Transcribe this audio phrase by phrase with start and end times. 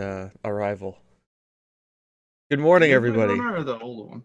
[0.00, 0.98] and uh, Arrival.
[2.50, 3.38] Good morning, everybody.
[3.38, 4.22] one Or the old one?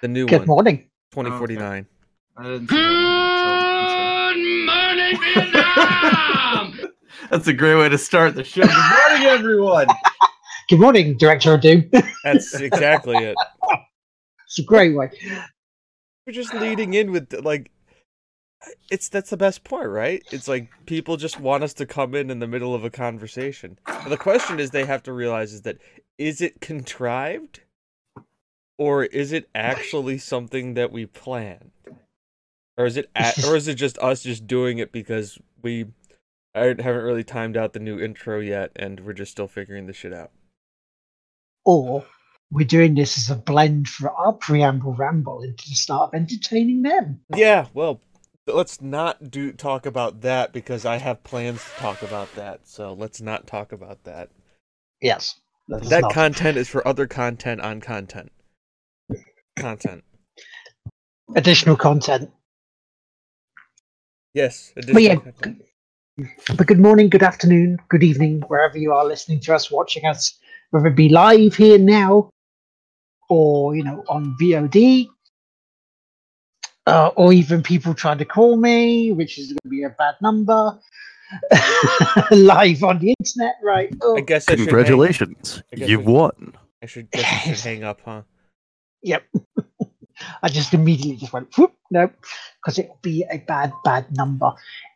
[0.00, 0.78] The new Good one, morning.
[1.12, 1.86] 2049.
[2.36, 2.82] I didn't see that
[3.50, 4.38] one,
[6.30, 6.92] so I'm concerned.
[7.30, 8.62] That's a great way to start the show.
[8.62, 9.86] Good morning, everyone.
[10.70, 11.90] Good morning, Director of Doom.
[12.24, 13.36] That's exactly it.
[14.46, 15.10] it's a great way.
[16.26, 17.70] We're just leading in with like,
[18.90, 20.22] it's that's the best point, right?
[20.32, 23.78] It's like people just want us to come in in the middle of a conversation.
[24.08, 25.78] The question is, they have to realize is that
[26.18, 27.60] is it contrived,
[28.78, 31.70] or is it actually something that we planned,
[32.76, 35.86] or is it a- or is it just us just doing it because we
[36.54, 39.96] I haven't really timed out the new intro yet, and we're just still figuring this
[39.96, 40.30] shit out.
[41.64, 42.04] Or
[42.50, 46.82] we're doing this as a blend for our preamble ramble into the start of entertaining
[46.82, 47.20] them.
[47.34, 48.00] Yeah, well,
[48.54, 52.66] let's not do talk about that because I have plans to talk about that.
[52.66, 54.30] So let's not talk about that.
[55.00, 55.40] Yes.
[55.68, 58.32] That not- content is for other content on content.
[59.58, 60.04] Content.
[61.34, 62.30] additional content.
[64.34, 64.72] Yes.
[64.74, 65.62] But yeah, content.
[66.56, 70.38] but good morning, good afternoon, good evening, wherever you are listening to us, watching us,
[70.70, 72.30] whether it be live here now
[73.28, 75.08] or, you know, on VOD.
[76.88, 80.14] Uh, or even people trying to call me, which is going to be a bad
[80.22, 80.78] number.
[82.30, 83.94] live on the internet, right?
[84.00, 86.54] Oh, I guess I Congratulations, I guess you we- won.
[86.82, 88.22] I should, guess I should hang up, huh?
[89.02, 89.24] Yep.
[90.42, 92.12] I just immediately just went, whoop, nope,
[92.56, 94.52] because it will be a bad, bad number.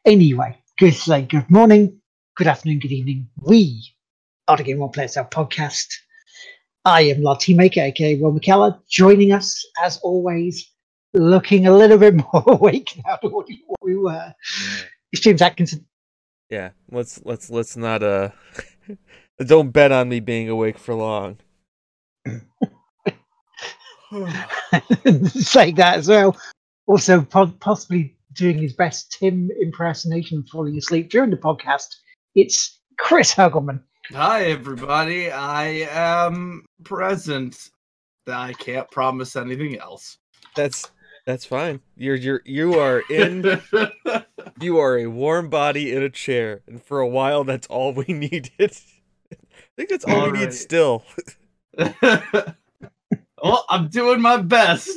[0.06, 2.00] Anyway, good say good morning,
[2.36, 3.28] good afternoon, good evening.
[3.38, 3.82] We
[4.48, 5.92] are the Game One Player Self podcast.
[6.84, 10.71] I am Lardteamaker, aka Will McKellar, joining us as always,
[11.14, 14.34] looking a little bit more awake now than what we- what we were.
[15.12, 15.86] It's James Atkinson.
[16.50, 16.70] Yeah.
[16.90, 18.30] Let's let's let's not uh
[19.38, 21.38] don't bet on me being awake for long.
[25.26, 26.36] saying that as well.
[26.86, 31.86] Also, po- possibly doing his best Tim impersonation and falling asleep during the podcast.
[32.34, 33.82] It's Chris Hagelman.
[34.10, 35.30] Hi, everybody.
[35.30, 37.70] I am present.
[38.26, 40.18] I can't promise anything else.
[40.56, 40.90] That's
[41.26, 41.80] that's fine.
[41.96, 43.60] You're you're you are in
[44.60, 48.04] You are a warm body in a chair, and for a while, that's all we
[48.08, 48.52] needed.
[48.60, 49.36] I
[49.76, 51.04] think that's all we need still.
[52.02, 52.54] well,
[53.70, 54.96] I'm doing my best.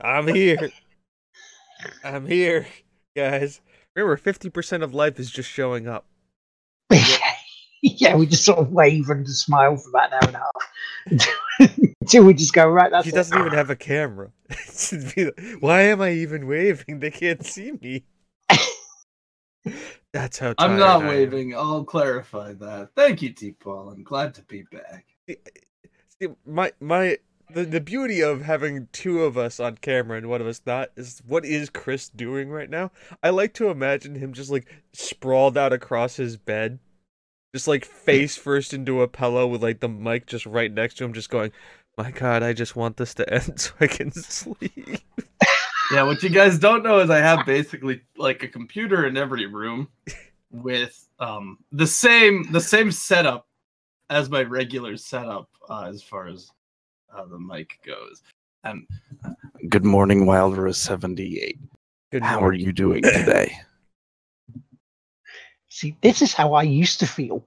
[0.00, 0.70] I'm here.
[2.02, 2.66] I'm here,
[3.14, 3.60] guys.
[3.94, 6.06] Remember, fifty percent of life is just showing up.
[7.82, 10.52] yeah, we just sort of wave and just smile for about an hour
[11.06, 11.34] and a half
[12.08, 12.90] until we just go right.
[12.90, 14.30] That's He doesn't even have a camera.
[14.92, 17.00] Like, Why am I even waving?
[17.00, 18.04] They can't see me.
[20.12, 20.54] That's how.
[20.56, 21.08] I'm not I am.
[21.08, 21.54] waving.
[21.54, 22.90] I'll clarify that.
[22.96, 23.90] Thank you, T Paul.
[23.90, 25.04] I'm glad to be back.
[25.28, 27.18] See, my my
[27.50, 30.90] the, the beauty of having two of us on camera and one of us not
[30.96, 32.90] is what is Chris doing right now?
[33.22, 36.78] I like to imagine him just like sprawled out across his bed,
[37.54, 41.04] just like face first into a pillow with like the mic just right next to
[41.04, 41.52] him, just going,
[41.98, 45.02] "My God, I just want this to end so I can sleep."
[45.92, 49.46] Yeah, what you guys don't know is I have basically like a computer in every
[49.46, 49.88] room
[50.50, 53.46] with um the same the same setup
[54.10, 56.50] as my regular setup uh, as far as
[57.14, 58.22] uh, the mic goes.
[58.64, 58.86] Um,
[59.68, 61.58] Good morning, Wild Rose 78.
[62.10, 63.56] Good How are you doing today?
[65.68, 67.44] See, this is how I used to feel.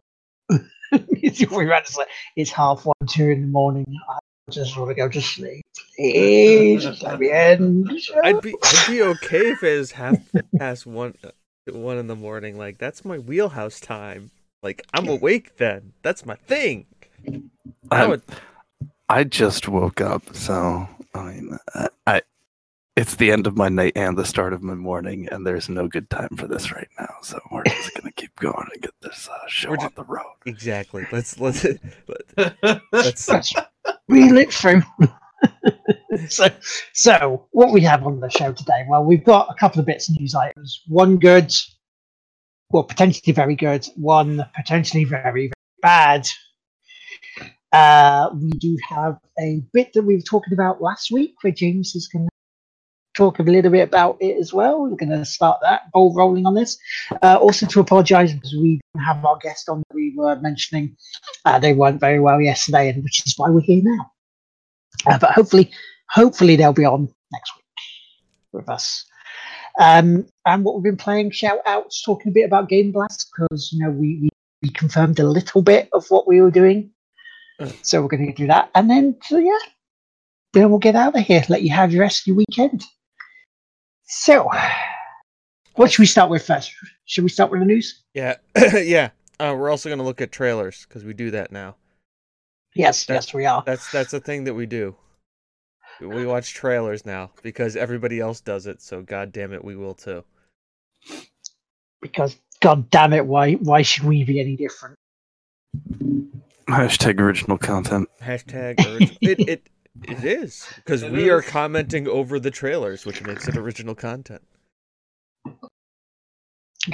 [0.91, 2.03] it's, we ran to say,
[2.35, 3.85] it's half one, two in the morning.
[4.09, 4.19] I
[4.51, 5.63] just want to go to sleep.
[5.95, 7.89] Please, just let me end.
[8.23, 10.17] I'd be I'd be okay if it was half
[10.57, 11.29] past one uh,
[11.71, 12.57] one in the morning.
[12.57, 14.31] Like that's my wheelhouse time.
[14.63, 15.93] Like I'm awake then.
[16.03, 16.85] That's my thing.
[17.91, 18.23] I, it-
[19.09, 22.21] I just woke up, so I mean, I, I
[22.95, 25.87] it's the end of my night and the start of my morning, and there's no
[25.87, 27.13] good time for this right now.
[27.21, 30.33] So we're just gonna keep going and get this uh, show We're on the road.
[30.45, 31.05] exactly.
[31.11, 31.65] Let's let's
[32.07, 32.55] let,
[32.93, 33.53] let's Let's
[34.11, 34.83] reel it through.
[36.27, 36.47] so,
[36.93, 38.85] so what we have on the show today?
[38.87, 40.81] Well, we've got a couple of bits of news items.
[40.87, 41.51] One good,
[42.69, 43.87] well, potentially very good.
[43.95, 46.27] One potentially very, very bad.
[47.71, 51.95] Uh, we do have a bit that we were talking about last week, where James
[51.95, 52.27] is going
[53.13, 54.83] talk a little bit about it as well.
[54.83, 56.77] We're going to start that ball rolling on this.
[57.21, 60.95] Uh, also, to apologise because we didn't have our guest on that we were mentioning.
[61.45, 64.11] Uh, they weren't very well yesterday, and which is why we're here now.
[65.07, 65.71] Uh, but hopefully,
[66.09, 67.65] hopefully they'll be on next week
[68.51, 69.05] with us.
[69.79, 73.71] Um, and what we've been playing, shout outs, talking a bit about Game Blast because
[73.71, 76.91] you know we, we reconfirmed a little bit of what we were doing.
[77.59, 77.73] Mm.
[77.81, 79.57] So we're going to do that, and then so yeah,
[80.53, 81.43] then we'll get out of here.
[81.49, 82.83] Let you have your rest of your weekend.
[84.13, 84.49] So,
[85.75, 86.73] what should we start with first?
[87.05, 88.03] Should we start with the news?
[88.13, 88.35] Yeah,
[88.73, 89.11] yeah.
[89.39, 91.75] Uh, we're also gonna look at trailers because we do that now.
[92.75, 93.63] Yes, That- yes, we are.
[93.65, 94.95] That's that's a thing that we do.
[96.01, 98.81] We watch trailers now because everybody else does it.
[98.81, 100.25] So god damn it, we will too.
[102.01, 104.97] Because God damn it, why why should we be any different?
[106.67, 108.09] Hashtag original content.
[108.21, 109.17] Hashtag urge.
[109.21, 109.69] it it
[110.03, 114.41] it is because It we are commenting over the trailers, which makes it original content.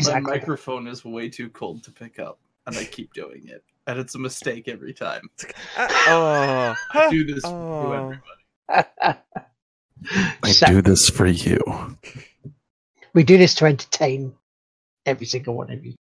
[0.06, 3.98] My microphone is way too cold to pick up, and I keep doing it, and
[4.00, 5.30] it's a mistake every time.
[5.78, 8.10] Ah, oh, I do this for Oh.
[8.70, 9.20] you, everybody.
[10.44, 11.60] I do this for you.
[13.14, 14.34] we do this to entertain
[15.06, 15.96] every single one of you.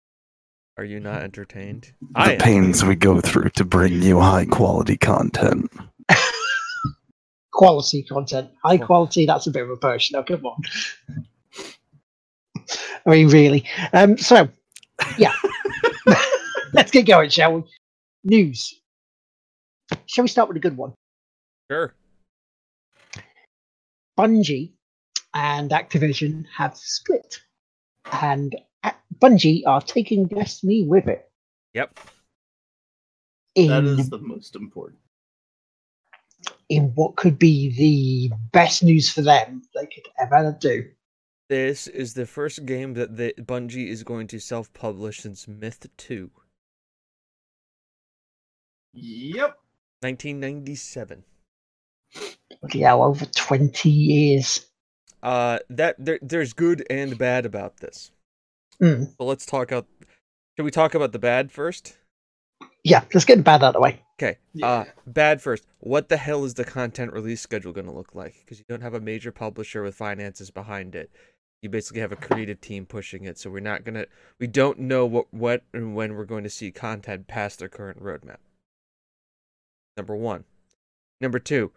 [0.78, 1.94] are you not entertained?
[2.01, 2.39] The I am.
[2.39, 5.72] pains we go through to bring you high quality content.
[7.53, 9.25] Quality content, high quality.
[9.25, 10.11] That's a bit of a push.
[10.11, 10.61] Now, come on.
[13.05, 13.65] I mean, really.
[13.94, 14.17] Um.
[14.17, 14.50] So,
[15.17, 15.33] yeah.
[16.73, 17.63] Let's get going, shall we?
[18.23, 18.81] News.
[20.07, 20.94] Shall we start with a good one?
[21.69, 21.94] Sure.
[24.17, 24.71] Bungie
[25.33, 27.39] and Activision have split,
[28.21, 28.55] and
[29.19, 31.29] Bungie are taking Destiny with it.
[31.73, 32.00] Yep.
[33.55, 35.00] In, That is the most important.
[36.69, 40.89] In what could be the best news for them they could ever do.
[41.50, 46.31] This is the first game that the Bungie is going to self-publish since Myth 2,
[48.94, 49.57] Yep.
[50.01, 51.24] 1997.
[52.62, 54.68] Bloody hell, over 20 years.
[55.21, 58.12] Uh, that there, there's good and bad about this.
[58.81, 59.07] Mm.
[59.18, 59.88] So let's talk out.
[60.56, 61.98] Should we talk about the bad first?
[62.83, 64.02] Yeah, let's get the bad out of the way.
[64.19, 64.38] Okay.
[64.62, 65.65] Uh, bad first.
[65.80, 68.36] What the hell is the content release schedule going to look like?
[68.39, 71.12] Because you don't have a major publisher with finances behind it.
[71.62, 73.39] You basically have a creative team pushing it.
[73.39, 74.06] So we're not gonna.
[74.38, 78.04] We don't know what what and when we're going to see content past their current
[78.04, 78.38] roadmap.
[79.95, 80.44] Number one.
[81.21, 81.71] Number two.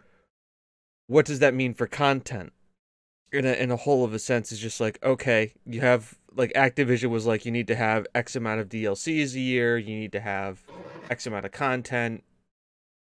[1.06, 2.53] What does that mean for content?
[3.33, 6.53] In a in a whole of a sense, is just like okay, you have like
[6.55, 9.79] Activision was like you need to have X amount of DLCs a year.
[9.79, 10.62] You need to have
[11.11, 12.25] X amount of content.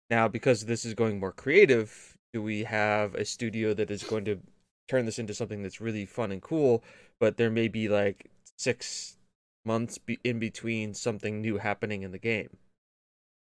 [0.09, 4.25] Now, because this is going more creative, do we have a studio that is going
[4.25, 4.39] to
[4.87, 6.83] turn this into something that's really fun and cool?
[7.19, 9.17] But there may be like six
[9.65, 12.57] months be- in between something new happening in the game,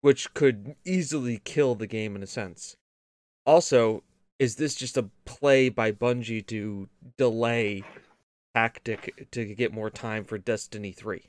[0.02, 2.78] which could easily kill the game in a sense.
[3.46, 4.04] Also,
[4.40, 7.84] is this just a play by Bungie to delay
[8.54, 11.24] tactic to get more time for Destiny 3?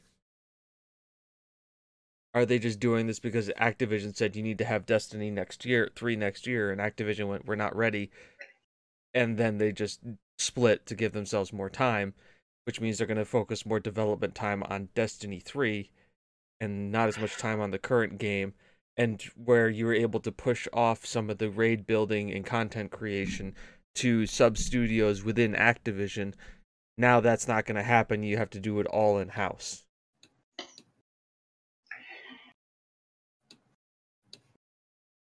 [2.34, 5.88] Are they just doing this because Activision said you need to have Destiny next year,
[5.94, 8.10] 3 next year and Activision went we're not ready
[9.14, 10.00] and then they just
[10.38, 12.12] split to give themselves more time,
[12.64, 15.90] which means they're going to focus more development time on Destiny 3
[16.60, 18.54] and not as much time on the current game
[18.96, 22.90] and where you were able to push off some of the raid building and content
[22.90, 23.54] creation
[23.94, 26.34] to sub studios within Activision.
[26.98, 28.22] Now that's not going to happen.
[28.22, 29.83] You have to do it all in house.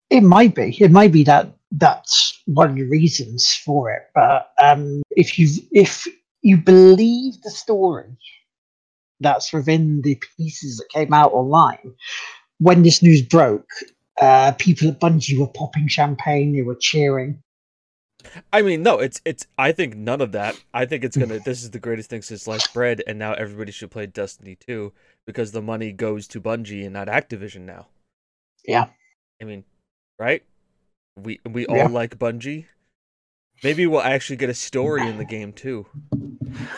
[0.10, 0.76] It might be.
[0.80, 4.04] It might be that that's one of the reasons for it.
[4.16, 6.08] But um, if you if
[6.42, 8.18] you believe the story
[9.20, 11.94] that's within the pieces that came out online,
[12.60, 13.70] when this news broke,
[14.20, 16.54] uh, people at Bungie were popping champagne.
[16.54, 17.44] They were cheering.
[18.52, 19.48] I mean, no, it's it's.
[19.58, 20.62] I think none of that.
[20.74, 21.40] I think it's gonna.
[21.40, 24.92] this is the greatest thing since sliced bread, and now everybody should play Destiny 2
[25.26, 27.88] because the money goes to Bungie and not Activision now.
[28.66, 28.88] Yeah.
[29.42, 29.64] I mean,
[30.20, 30.44] right?
[31.16, 31.84] We we Yeah.
[31.84, 32.66] all like Bungie.
[33.64, 35.86] Maybe we'll actually get a story in the game too.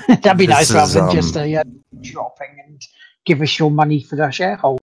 [0.08, 1.64] That'd be This nice rather than um, just a uh,
[2.02, 2.82] dropping and
[3.26, 4.82] give us your money for the shareholders.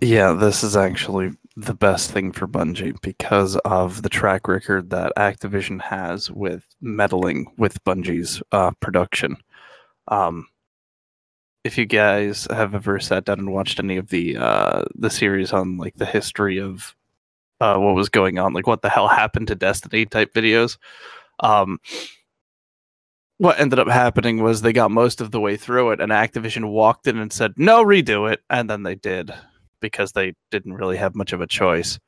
[0.00, 5.12] Yeah, this is actually the best thing for Bungie because of the track record that
[5.16, 9.36] Activision has with meddling with Bungie's uh, production.
[10.08, 10.48] Um,
[11.64, 15.52] if you guys have ever sat down and watched any of the uh, the series
[15.52, 16.94] on like the history of
[17.60, 20.78] uh, what was going on, like what the hell happened to Destiny type videos,
[21.40, 21.78] um,
[23.38, 26.70] what ended up happening was they got most of the way through it, and Activision
[26.70, 29.32] walked in and said, "No, redo it," and then they did
[29.80, 31.98] because they didn't really have much of a choice.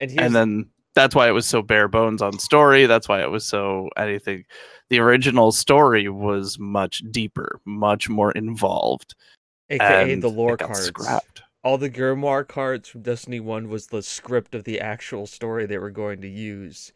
[0.00, 2.86] And And then that's why it was so bare bones on story.
[2.86, 4.44] That's why it was so anything.
[4.88, 9.14] The original story was much deeper, much more involved.
[9.68, 10.86] aka the lore cards.
[10.86, 11.42] scrapped.
[11.62, 15.78] All the Grimoire cards from Destiny 1 was the script of the actual story they
[15.78, 16.92] were going to use.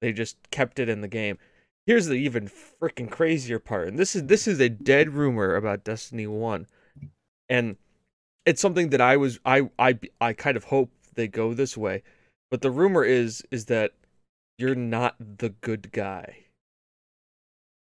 [0.00, 1.38] They just kept it in the game.
[1.86, 3.86] Here's the even freaking crazier part.
[3.88, 6.66] And this is this is a dead rumor about Destiny 1.
[7.48, 7.76] And
[8.46, 12.02] it's something that I was I I I kind of hope they go this way.
[12.54, 13.94] But the rumor is is that
[14.58, 16.44] you're not the good guy.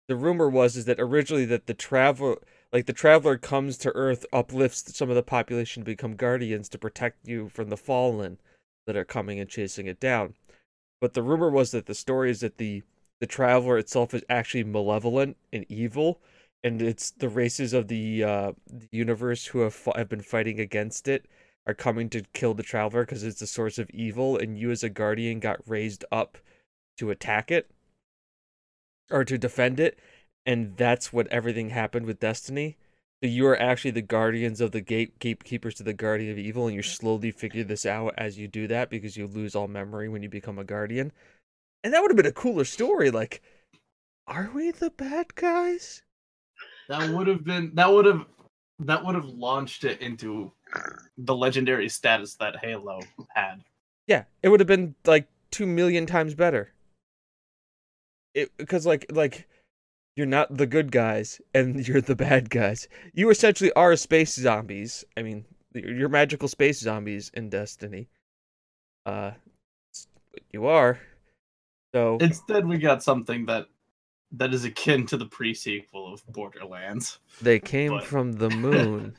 [0.07, 2.37] The rumor was is that originally that the travel
[2.71, 6.77] like the traveler comes to earth uplifts some of the population to become guardians to
[6.77, 8.37] protect you from the fallen
[8.85, 10.35] that are coming and chasing it down.
[11.01, 12.83] But the rumor was that the story is that the
[13.19, 16.21] the traveler itself is actually malevolent and evil
[16.63, 21.07] and it's the races of the uh the universe who have have been fighting against
[21.07, 21.25] it
[21.69, 24.83] are coming to kill the traveler because it's the source of evil and you as
[24.83, 26.39] a guardian got raised up
[26.97, 27.69] to attack it
[29.11, 29.99] or to defend it
[30.47, 32.75] and that's what everything happened with destiny.
[33.21, 36.65] So you are actually the guardians of the gate gatekeepers to the guardian of evil
[36.65, 40.09] and you slowly figure this out as you do that because you lose all memory
[40.09, 41.11] when you become a guardian.
[41.83, 43.43] And that would have been a cooler story like
[44.25, 46.01] are we the bad guys?
[46.87, 48.25] That would have been that would have
[48.79, 50.51] that would have launched it into
[51.17, 52.99] the legendary status that Halo
[53.33, 53.63] had.
[54.07, 56.73] Yeah, it would have been like two million times better.
[58.33, 59.47] It because like like
[60.15, 62.87] you're not the good guys and you're the bad guys.
[63.13, 65.03] You essentially are space zombies.
[65.17, 68.09] I mean, you're magical space zombies in Destiny.
[69.05, 69.31] Uh,
[70.51, 70.99] you are.
[71.93, 73.67] So Instead, we got something that
[74.33, 77.17] that is akin to the pre-sequel of Borderlands.
[77.41, 79.15] they came but- from the moon.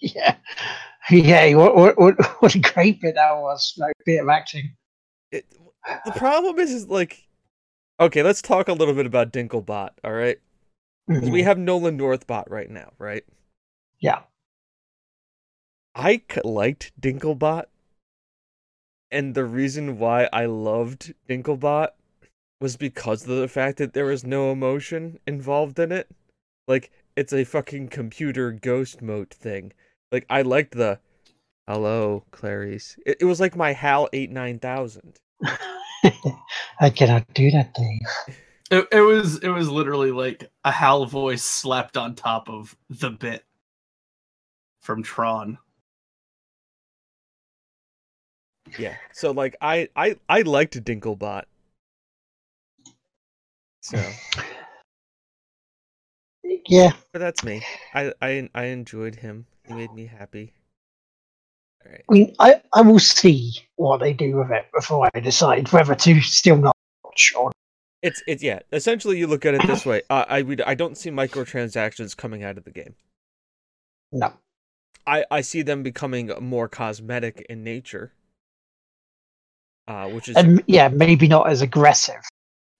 [0.14, 0.36] Yeah,
[1.10, 1.54] yeah.
[1.54, 3.74] What, what, what, what a great bit that was!
[3.78, 4.76] Like bit of acting.
[5.32, 5.46] it,
[6.04, 7.26] the problem is, is like,
[7.98, 9.90] okay, let's talk a little bit about Dinklebot.
[10.04, 10.38] All right?
[11.06, 11.44] we Mhm.
[11.44, 13.24] have Nolan Northbot right now, right?
[14.00, 14.20] Yeah.
[15.94, 17.64] I liked Dinklebot,
[19.10, 21.88] and the reason why I loved Dinklebot
[22.60, 26.10] was because of the fact that there was no emotion involved in it.
[26.66, 29.72] Like it's a fucking computer ghost mode thing.
[30.12, 31.00] Like I liked the
[31.66, 32.96] hello Clarice.
[33.04, 35.18] It, it was like my HAL eight nine thousand.
[36.80, 38.00] I cannot do that, thing.
[38.70, 43.08] It, it was it was literally like a Hal voice slapped on top of the
[43.08, 43.42] bit
[44.82, 45.56] from Tron.
[48.78, 48.96] Yeah.
[49.14, 51.44] So like I I I liked Dinklebot.
[53.80, 53.98] So,
[56.68, 57.64] Yeah, but that's me.
[57.94, 59.46] I I I enjoyed him.
[59.68, 60.54] He made me happy.
[61.84, 62.04] All right.
[62.08, 65.94] I mean, I, I will see what they do with it before I decide whether
[65.94, 67.52] to still not watch or
[68.02, 68.60] It's it's yeah.
[68.72, 70.02] Essentially, you look at it this way.
[70.10, 72.94] Uh, I would I don't see microtransactions coming out of the game.
[74.12, 74.32] no.
[75.06, 78.12] I I see them becoming more cosmetic in nature.
[79.86, 82.20] Uh, which is And yeah, maybe not as aggressive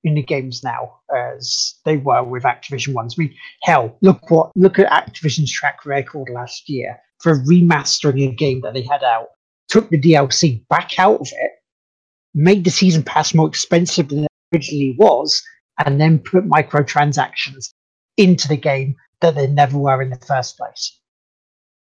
[0.05, 3.17] in the games now as they were with Activision ones.
[3.19, 8.35] I mean, hell, look what look at Activision's track record last year for remastering a
[8.35, 9.29] game that they had out,
[9.69, 11.51] took the DLC back out of it,
[12.35, 15.43] made the season pass more expensive than it originally was,
[15.85, 17.73] and then put microtransactions
[18.17, 21.01] into the game that they never were in the first place.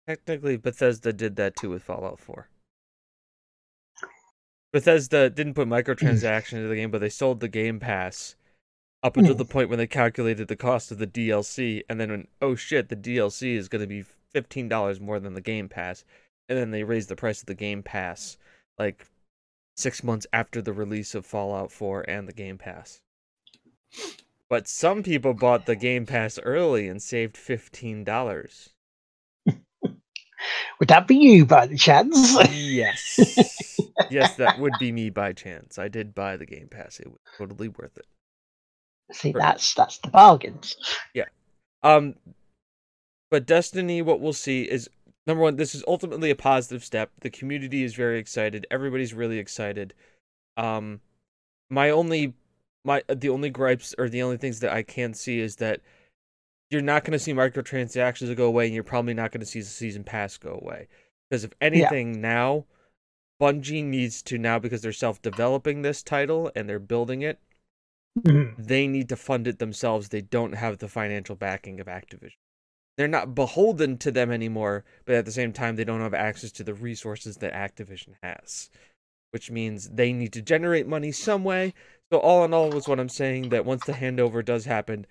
[0.07, 2.49] technically Bethesda did that too with Fallout 4.
[4.79, 8.37] Bethesda didn't put microtransactions into the game, but they sold the Game Pass
[9.03, 9.39] up until Mm.
[9.39, 12.89] the point when they calculated the cost of the DLC, and then when oh shit,
[12.89, 16.05] the DLC is going to be fifteen dollars more than the Game Pass,
[16.49, 18.39] and then they raised the price of the Game Pass
[18.79, 19.07] like
[19.77, 23.01] six months after the release of Fallout 4 and the Game Pass.
[24.49, 28.71] But some people bought the Game Pass early and saved fifteen dollars.
[30.79, 32.37] Would that be you by the chance?
[32.53, 33.19] Yes.
[34.11, 35.79] yes, that would be me by chance.
[35.79, 37.01] I did buy the Game Pass.
[37.01, 38.07] It was totally worth it.
[39.13, 40.77] See, that's that's the bargains.
[41.15, 41.25] Yeah.
[41.83, 42.15] Um
[43.31, 44.89] but Destiny what we'll see is
[45.27, 47.11] number 1 this is ultimately a positive step.
[47.21, 48.67] The community is very excited.
[48.71, 49.95] Everybody's really excited.
[50.57, 51.01] Um
[51.71, 52.35] my only
[52.85, 55.81] my the only gripes or the only things that I can see is that
[56.71, 59.61] you're not going to see microtransactions go away and you're probably not going to see
[59.61, 60.89] the season pass go away.
[61.31, 62.67] Because if anything now
[63.41, 67.39] Bungie needs to now because they're self-developing this title and they're building it
[68.19, 68.55] Mhm.
[68.59, 70.09] they need to fund it themselves.
[70.09, 72.37] They don't have the financial backing of Activision.
[72.97, 76.51] They're not beholden to them anymore, but at the same time, they don't have access
[76.53, 78.71] to the resources that Activision has,
[79.31, 81.75] which means they need to generate money some way.
[82.11, 85.07] So, all in all, was what I'm saying that once the handover does happen,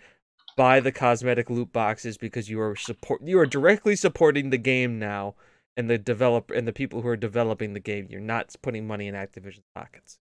[0.58, 5.00] buy the cosmetic loot boxes because you are support you are directly supporting the game
[5.00, 5.36] now
[5.78, 8.08] and the developer and the people who are developing the game.
[8.10, 10.18] You're not putting money in Activision's pockets.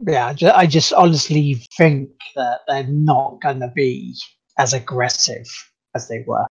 [0.00, 4.14] Yeah, I just honestly think that they're not going to be
[4.56, 5.46] as aggressive
[5.94, 6.46] as they were.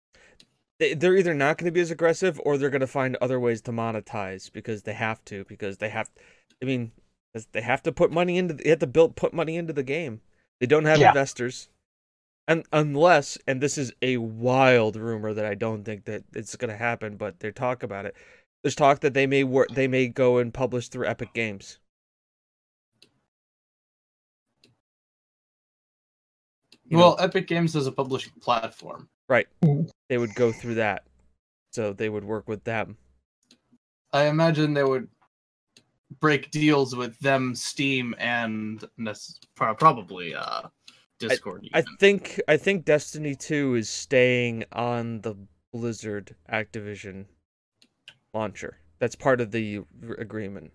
[0.81, 3.39] They- They're either not going to be as aggressive or they're going to find other
[3.39, 6.11] ways to monetize because they have to because they have
[6.63, 6.93] I mean
[7.53, 10.21] they have to put money into they have to build put money into the game.
[10.61, 11.09] They don't have Yeah.
[11.09, 11.69] investors.
[12.47, 16.71] And unless and this is a wild rumor that I don't think that it's going
[16.71, 18.15] to happen but they talk about it.
[18.63, 21.79] There's talk that they may work they may go and publish through Epic Games.
[26.87, 29.09] You know- well, Epic Games is a publishing platform.
[29.29, 29.49] Right.
[30.09, 31.05] They would go through that.
[31.73, 32.99] So they would work with them.
[34.13, 35.09] I imagine they would
[36.21, 38.85] break deals with them, Steam, and
[39.57, 40.69] probably uh,
[41.29, 41.69] Discord.
[41.73, 41.97] I even.
[41.99, 45.35] think I think Destiny 2 is staying on the
[45.73, 47.27] Blizzard Activision
[48.33, 48.79] launcher.
[48.99, 49.83] That's part of the
[50.19, 50.73] agreement.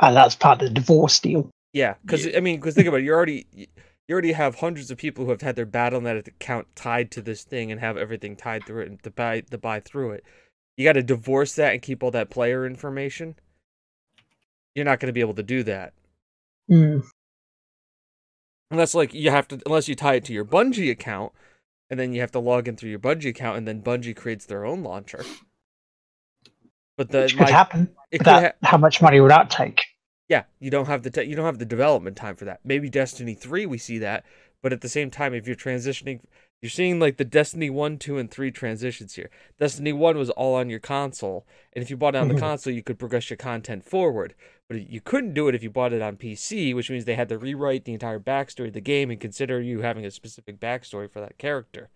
[0.00, 1.50] And that's part of the divorce deal.
[1.72, 2.36] Yeah, cuz Yeah.
[2.36, 3.66] I mean, cuz think about it, you already you
[4.12, 7.70] already have hundreds of people who have had their BattleNet account tied to this thing
[7.70, 10.24] and have everything tied through it and to buy to buy through it.
[10.76, 13.34] You got to divorce that and keep all that player information.
[14.74, 15.92] You're not going to be able to do that.
[16.70, 17.04] Mm.
[18.70, 21.32] Unless like you have to unless you tie it to your Bungie account
[21.90, 24.44] and then you have to log in through your Bungie account and then Bungie creates
[24.44, 25.24] their own launcher.
[26.96, 27.94] But the Which could my- happen.
[28.10, 29.84] it could that, ha- how much money would that take?
[30.28, 32.60] yeah, you don't have the te- you don't have the development time for that.
[32.64, 34.24] Maybe Destiny 3 we see that,
[34.62, 36.20] but at the same time if you're transitioning
[36.60, 39.30] you're seeing like the Destiny 1, 2 and 3 transitions here.
[39.58, 42.42] Destiny 1 was all on your console, and if you bought it on the mm-hmm.
[42.42, 44.34] console you could progress your content forward.
[44.68, 47.30] But you couldn't do it if you bought it on PC, which means they had
[47.30, 51.10] to rewrite the entire backstory of the game and consider you having a specific backstory
[51.10, 51.88] for that character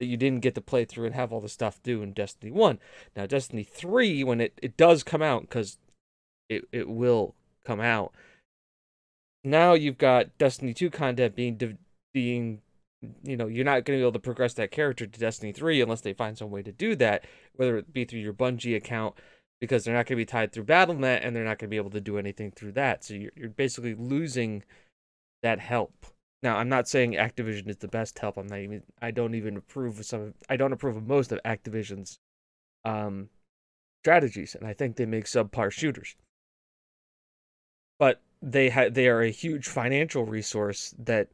[0.00, 2.50] that you didn't get to play through and have all the stuff do in Destiny
[2.50, 2.78] 1.
[3.16, 5.78] Now, Destiny 3, when it, it does come out, because
[6.48, 8.12] it, it will come out,
[9.42, 11.76] now you've got Destiny 2 content being, div-
[12.12, 12.62] being
[13.22, 15.80] you know, you're not going to be able to progress that character to Destiny 3
[15.80, 19.14] unless they find some way to do that, whether it be through your Bungie account
[19.60, 21.76] because they're not going to be tied through BattleNet and they're not going to be
[21.76, 23.04] able to do anything through that.
[23.04, 24.62] So you're, you're basically losing
[25.42, 26.06] that help.
[26.42, 28.36] Now, I'm not saying Activision is the best help.
[28.36, 28.82] I'm not even.
[29.00, 30.34] I don't even approve of some.
[30.50, 32.18] I don't approve of most of Activision's
[32.84, 33.30] um,
[34.02, 36.16] strategies, and I think they make subpar shooters.
[37.98, 41.28] But they ha- they are a huge financial resource that,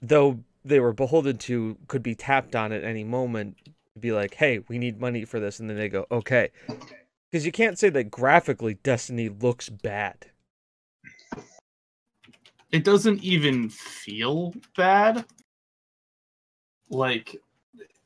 [0.00, 3.56] though they were beholden to, could be tapped on at any moment
[3.94, 6.50] to be like, "Hey, we need money for this," and then they go, "Okay."
[7.30, 10.30] Because you can't say that graphically Destiny looks bad.
[12.70, 15.24] it doesn't even feel bad.
[16.90, 17.36] Like,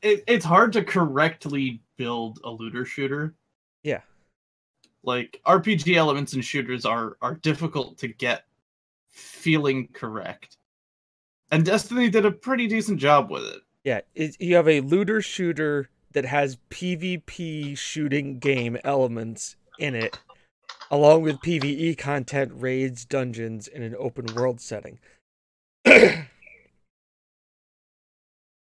[0.02, 3.34] it, it's hard to correctly build a looter shooter.
[3.82, 4.00] Yeah.
[5.04, 8.44] Like RPG elements in shooters are are difficult to get
[9.10, 10.58] feeling correct.
[11.52, 13.60] And Destiny did a pretty decent job with it.
[13.84, 20.18] Yeah, it, you have a looter shooter that has PvP shooting game elements in it,
[20.90, 24.98] along with PvE content, raids, dungeons, in an open world setting.
[25.84, 26.24] you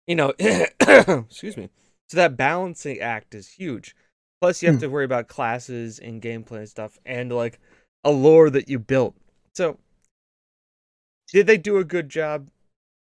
[0.09, 1.71] know, excuse me.
[2.09, 3.95] So that balancing act is huge.
[4.41, 4.81] Plus, you have Hmm.
[4.81, 7.61] to worry about classes and gameplay and stuff, and like
[8.03, 9.15] a lore that you built.
[9.55, 9.79] So,
[11.33, 12.49] did they do a good job?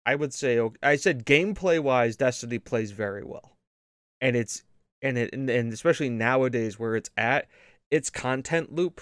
[0.06, 3.56] I would say I said gameplay wise, Destiny plays very well,
[4.20, 4.62] and it's
[5.02, 7.48] and it and, and especially nowadays where it's at,
[7.90, 9.00] its content loop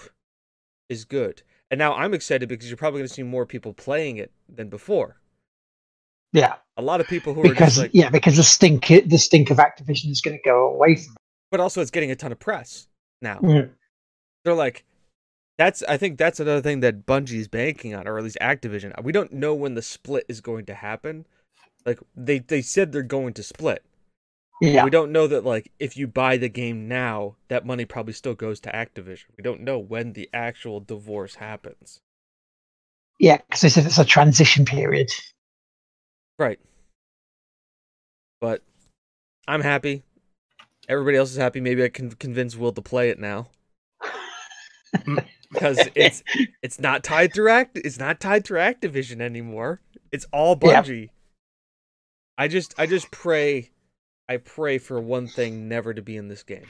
[0.89, 1.43] is good.
[1.71, 4.69] And now I'm excited because you're probably going to see more people playing it than
[4.69, 5.17] before.
[6.31, 9.51] Yeah, A lot of people who are because like, yeah, because the stink the stink
[9.51, 11.15] of Activision is going to go away from.
[11.51, 12.87] but also it's getting a ton of press
[13.21, 13.37] now.
[13.37, 13.69] Mm.
[14.43, 14.83] They're like,
[15.65, 18.93] that's I think that's another thing that Bungie's banking on, or at least Activision.
[19.03, 21.25] We don't know when the split is going to happen.
[21.85, 23.83] Like they they said they're going to split.
[24.61, 28.13] Yeah, We don't know that like if you buy the game now, that money probably
[28.13, 29.25] still goes to Activision.
[29.37, 31.99] We don't know when the actual divorce happens.
[33.19, 35.11] yeah, because they said it's a transition period.
[36.39, 36.59] Right.
[38.41, 38.61] But
[39.47, 40.03] I'm happy.
[40.89, 41.61] Everybody else is happy.
[41.61, 43.49] Maybe I can convince Will to play it now.
[45.53, 46.23] Because it's
[46.61, 49.81] it's not tied through act it's not tied through Activision anymore.
[50.11, 50.83] It's all Yeah.
[50.83, 51.09] Bungie.
[52.37, 53.71] I just I just pray
[54.29, 56.67] I pray for one thing never to be in this game.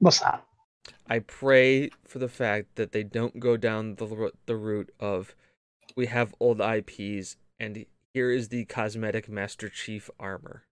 [0.00, 0.44] What's that?
[1.08, 5.34] I pray for the fact that they don't go down the the route of
[5.96, 10.64] we have old IPs and Here is the cosmetic Master Chief armor.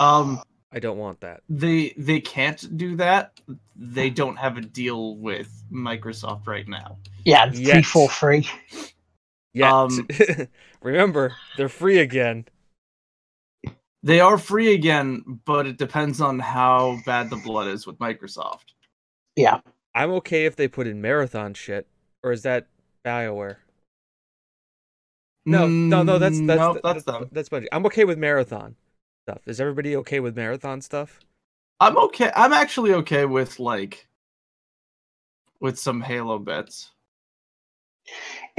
[0.00, 0.42] Um,
[0.74, 1.40] I don't want that.
[1.48, 3.40] they they can't do that.
[3.76, 6.98] They don't have a deal with Microsoft right now.
[7.24, 7.74] Yeah, Yet.
[7.74, 8.48] three four three.
[9.52, 9.70] Yet.
[9.72, 10.08] Um,
[10.82, 12.46] Remember, they're free again.
[14.02, 18.74] They are free again, but it depends on how bad the blood is with Microsoft.
[19.36, 19.60] Yeah,
[19.94, 21.86] I'm okay if they put in marathon shit,
[22.24, 22.66] or is that
[23.04, 23.58] Bioware?
[25.46, 26.18] No, no, no.
[26.18, 27.28] That's Mm, that's nope, that's that's them.
[27.30, 27.66] that's Bungie.
[27.70, 28.74] I'm okay with marathon
[29.24, 29.40] stuff.
[29.46, 31.20] Is everybody okay with marathon stuff?
[31.80, 32.30] I'm okay.
[32.36, 34.06] I'm actually okay with like
[35.60, 36.90] with some Halo bits.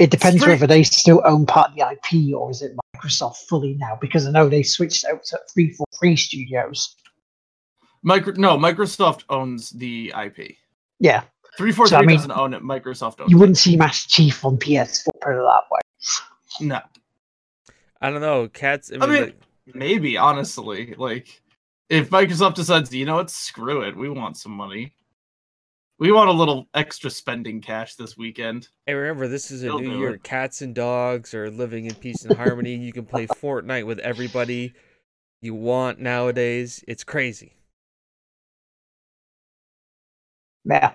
[0.00, 3.36] it depends Straight- whether they still own part of the IP or is it Microsoft
[3.48, 3.96] fully now?
[4.00, 6.96] Because I know they switched out to three four three studios.
[8.02, 10.56] Micro no, Microsoft owns the IP.
[10.98, 11.22] Yeah,
[11.58, 12.62] 343 So, I mean, doesn't own it.
[12.62, 15.80] Microsoft owns you wouldn't see Master Chief on PS4 put it that way.
[16.60, 16.80] No,
[18.00, 18.48] I don't know.
[18.48, 18.90] Cats.
[18.90, 19.40] I mean, I mean, like,
[19.74, 21.40] maybe honestly, like
[21.88, 24.94] if Microsoft decides, you know what, screw it, we want some money.
[25.98, 28.68] We want a little extra spending cash this weekend.
[28.84, 30.14] hey, remember this is a They'll new year.
[30.14, 30.22] it.
[30.22, 32.74] Cats and dogs are living in peace and harmony.
[32.74, 34.74] You can play Fortnite with everybody
[35.40, 36.84] you want nowadays.
[36.86, 37.56] It's crazy.
[40.64, 40.94] Yeah,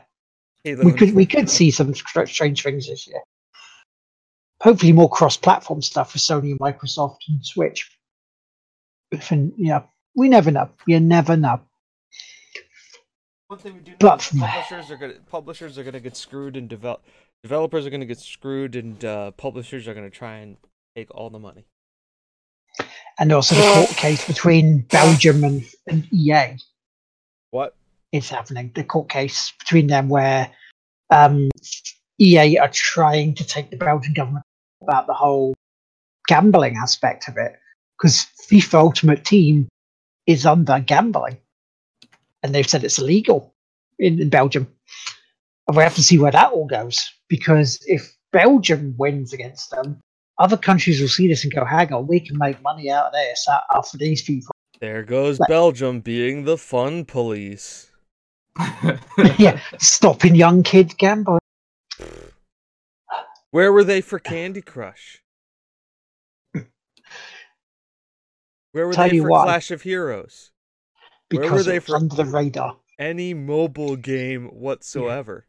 [0.64, 3.22] Hey, we could we could see some strange things this year.
[4.62, 7.90] Hopefully, more cross-platform stuff for Sony and Microsoft and Switch.
[9.58, 9.84] Yeah,
[10.16, 10.70] we never know.
[10.88, 11.62] You never know.
[13.48, 16.56] One thing we do know But- is publishers are gonna publishers are gonna get screwed
[16.56, 17.04] and develop
[17.44, 20.58] developers are gonna get screwed and uh, publishers are gonna try and
[20.96, 21.66] take all the money.
[23.20, 26.58] And also the court case between Belgium and, and EA
[27.50, 27.76] What?
[28.14, 28.72] is happening.
[28.74, 30.50] The court case between them where
[31.10, 31.50] um,
[32.20, 34.46] EA are trying to take the Belgian government
[34.82, 35.54] about the whole
[36.28, 37.60] gambling aspect of it
[38.02, 39.68] because FIFA Ultimate Team
[40.26, 41.38] is under gambling,
[42.42, 43.54] and they've said it's illegal
[44.00, 44.68] in, in Belgium.
[45.68, 50.00] And we have to see where that all goes because if Belgium wins against them,
[50.40, 53.14] other countries will see this and go, "Hang on, we can make money out of
[53.14, 57.92] this out out for these people." There goes Like- Belgium being the fun police.
[59.38, 61.40] yeah, stopping young kids gambling.
[63.52, 65.22] Where were they for Candy Crush?
[68.72, 69.44] Where were Tell they you for what.
[69.44, 70.52] Clash of Heroes?
[71.30, 72.78] Where were because they it's for- under the radar.
[73.00, 75.48] Any mobile game whatsoever.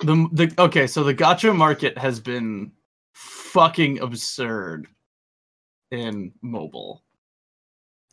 [0.00, 2.72] the the okay, so the gacha market has been
[3.14, 4.86] fucking absurd
[5.90, 7.02] in mobile.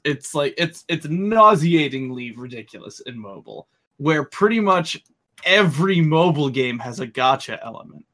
[0.06, 3.68] It's like it's it's nauseatingly ridiculous in mobile,
[3.98, 5.04] where pretty much
[5.46, 8.06] every mobile game has a gacha element.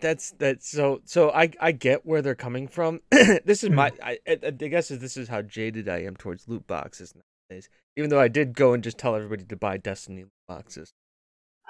[0.00, 3.00] That's that's so so I I get where they're coming from.
[3.10, 6.48] this is my I I I guess is this is how jaded I am towards
[6.48, 7.68] loot boxes nowadays.
[7.96, 10.92] Even though I did go and just tell everybody to buy Destiny loot boxes,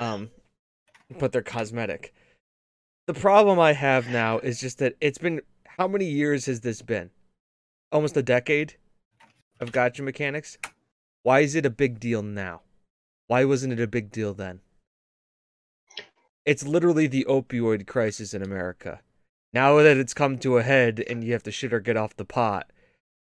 [0.00, 0.31] um,
[1.18, 2.12] but they're cosmetic.
[3.07, 6.83] The problem I have now is just that it's been how many years has this
[6.83, 7.11] been?
[7.92, 8.74] Almost a decade
[9.61, 10.59] of gacha mechanics.
[11.22, 12.62] Why is it a big deal now?
[13.28, 14.61] Why wasn't it a big deal then?
[16.44, 19.01] It's literally the opioid crisis in America.
[19.53, 22.16] Now that it's come to a head and you have to shit or get off
[22.16, 22.70] the pot,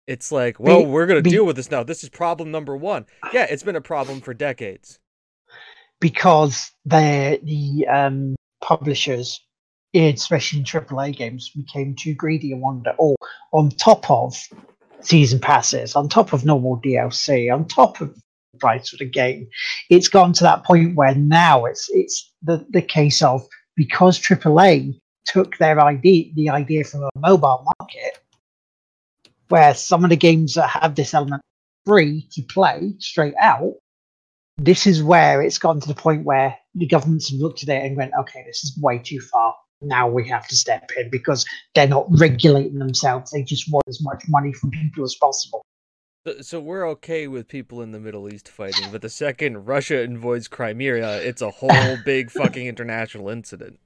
[0.07, 1.83] it's like, well, Be- we're going to deal with this now.
[1.83, 3.07] This is problem number one.
[3.33, 4.99] Yeah, it's been a problem for decades.
[6.01, 9.41] because they're the um, publishers,
[9.95, 13.17] especially in AAA games, became too greedy and wanted it all
[13.53, 14.35] on top of
[15.01, 18.21] season passes, on top of normal DLC, on top of the
[18.61, 19.49] price of the game.
[19.89, 23.47] It's gone to that point where now it's it's the, the case of
[23.77, 28.19] because AAA took their idea the idea from a mobile market,
[29.49, 31.43] where some of the games that have this element
[31.87, 33.75] free to play straight out
[34.61, 37.83] this is where it's gotten to the point where the governments have looked at it
[37.83, 39.55] and went, okay, this is way too far.
[39.81, 43.31] Now we have to step in because they're not regulating themselves.
[43.31, 45.65] They just want as much money from people as possible.
[46.27, 50.03] So, so we're okay with people in the Middle East fighting, but the second Russia
[50.03, 53.79] invades Crimea, it's a whole big fucking international incident.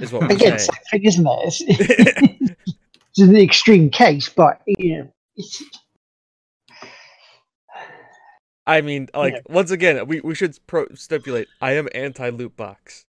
[0.00, 0.58] Is what we're Again, saying.
[0.58, 1.62] same thing, isn't it?
[1.80, 2.50] It's,
[3.10, 5.62] it's an extreme case, but you know, it's,
[8.66, 9.40] I mean, like Yeah.
[9.48, 11.48] once again, we, we should pro- stipulate.
[11.60, 13.04] I am anti loot box.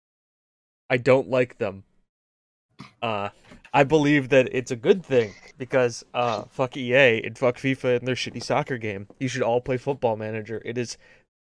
[0.89, 1.83] I don't like them.
[3.01, 3.29] Uh,
[3.73, 8.07] I believe that it's a good thing because uh, fuck EA and fuck FIFA and
[8.07, 9.07] their shitty soccer game.
[9.19, 10.61] You should all play Football Manager.
[10.63, 10.97] It is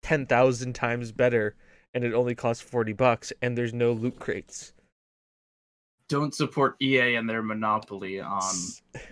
[0.02, 1.56] ten thousand times better,
[1.94, 4.72] and it only costs forty bucks, and there's no loot crates.
[6.08, 8.54] don't support EA and their monopoly on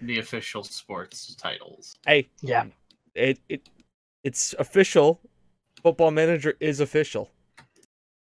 [0.02, 1.96] the official sports titles.
[2.06, 2.66] Hey, Yeah.
[3.14, 3.68] it it
[4.24, 5.20] it's official.
[5.82, 7.30] Football Manager is official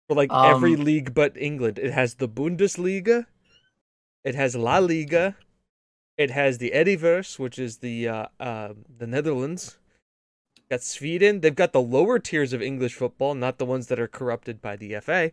[0.10, 1.80] for like every Um, league but England.
[1.80, 3.26] It has the Bundesliga,
[4.26, 5.38] it has La Liga,
[6.18, 9.78] it has the Eredivisie, which is the uh, uh the Netherlands.
[10.70, 11.42] Got Sweden.
[11.42, 14.76] They've got the lower tiers of English football, not the ones that are corrupted by
[14.76, 15.32] the FA.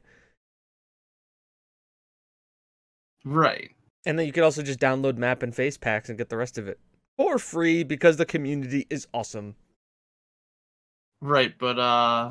[3.24, 3.70] Right.
[4.04, 6.58] And then you can also just download map and face packs and get the rest
[6.58, 6.78] of it
[7.16, 9.54] for free because the community is awesome.
[11.22, 12.30] Right, but uh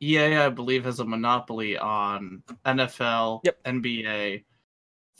[0.00, 3.62] EA I believe has a monopoly on NFL, Yep.
[3.64, 4.44] NBA,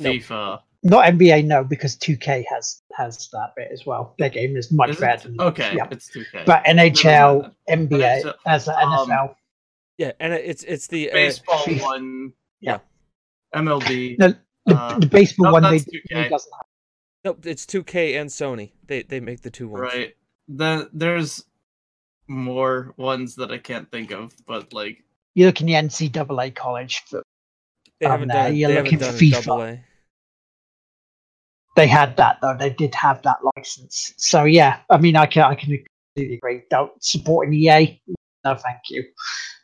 [0.00, 0.60] Nope.
[0.84, 0.90] FIFA.
[0.90, 4.14] Not NBA, no, because 2K has has that bit as well.
[4.18, 5.28] Their game is much Is better.
[5.28, 5.86] Than, Okay, Yeah.
[5.90, 6.44] it's 2K.
[6.44, 8.36] But NHL, NBA, that.
[8.46, 9.34] as the Um, NFL.
[9.98, 11.82] Yeah, and it's it's the uh, baseball FIFA.
[11.82, 12.32] one.
[12.60, 12.78] Yeah.
[13.54, 14.18] MLB.
[14.18, 14.34] No,
[14.66, 16.02] the, uh, the baseball no, one they, that's 2K.
[16.14, 16.66] they doesn't have.
[17.24, 18.72] no, it's 2K and Sony.
[18.86, 19.82] They they make the two ones.
[19.82, 20.14] Right.
[20.48, 21.44] Then there's
[22.28, 27.02] more ones that I can't think of, but like You look in the NCAA college,
[27.08, 27.22] for,
[28.00, 28.56] They haven't no, done.
[28.56, 29.80] you're They haven't looking done for a FIFA.
[31.74, 31.86] Double A.
[31.86, 32.56] they had that though.
[32.58, 34.14] They did have that license.
[34.16, 35.78] So yeah, I mean, I can I can
[36.14, 36.62] completely agree.
[36.70, 38.00] Don't supporting EA.
[38.44, 39.04] No, thank you.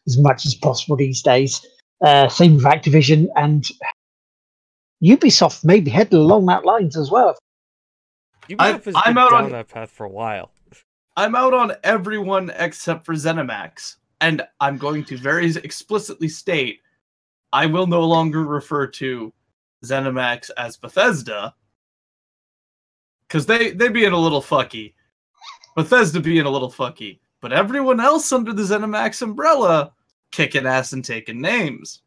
[0.06, 1.64] As much as possible these days.
[2.04, 3.64] Uh, same with Activision and
[5.02, 5.64] Ubisoft.
[5.64, 7.36] Maybe headed along that lines as well.
[8.48, 10.50] Ubisoft has I'm been out down on- that path for a while.
[11.16, 16.78] I'm out on everyone except for ZeniMax, and I'm going to very explicitly state
[17.52, 19.32] I will no longer refer to
[19.84, 21.54] ZeniMax as Bethesda
[23.28, 24.94] because they they being a little fucky,
[25.76, 29.92] Bethesda being a little fucky, but everyone else under the ZeniMax umbrella
[30.32, 32.02] kicking ass and taking names.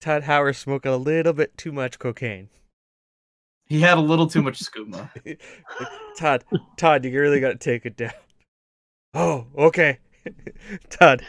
[0.00, 2.48] Todd Howard smoking a little bit too much cocaine.
[3.66, 5.08] He had a little too much skooma.
[6.18, 6.44] Todd,
[6.76, 8.12] Todd, you really got to take it down.
[9.14, 9.98] Oh, okay.
[10.90, 11.22] Todd,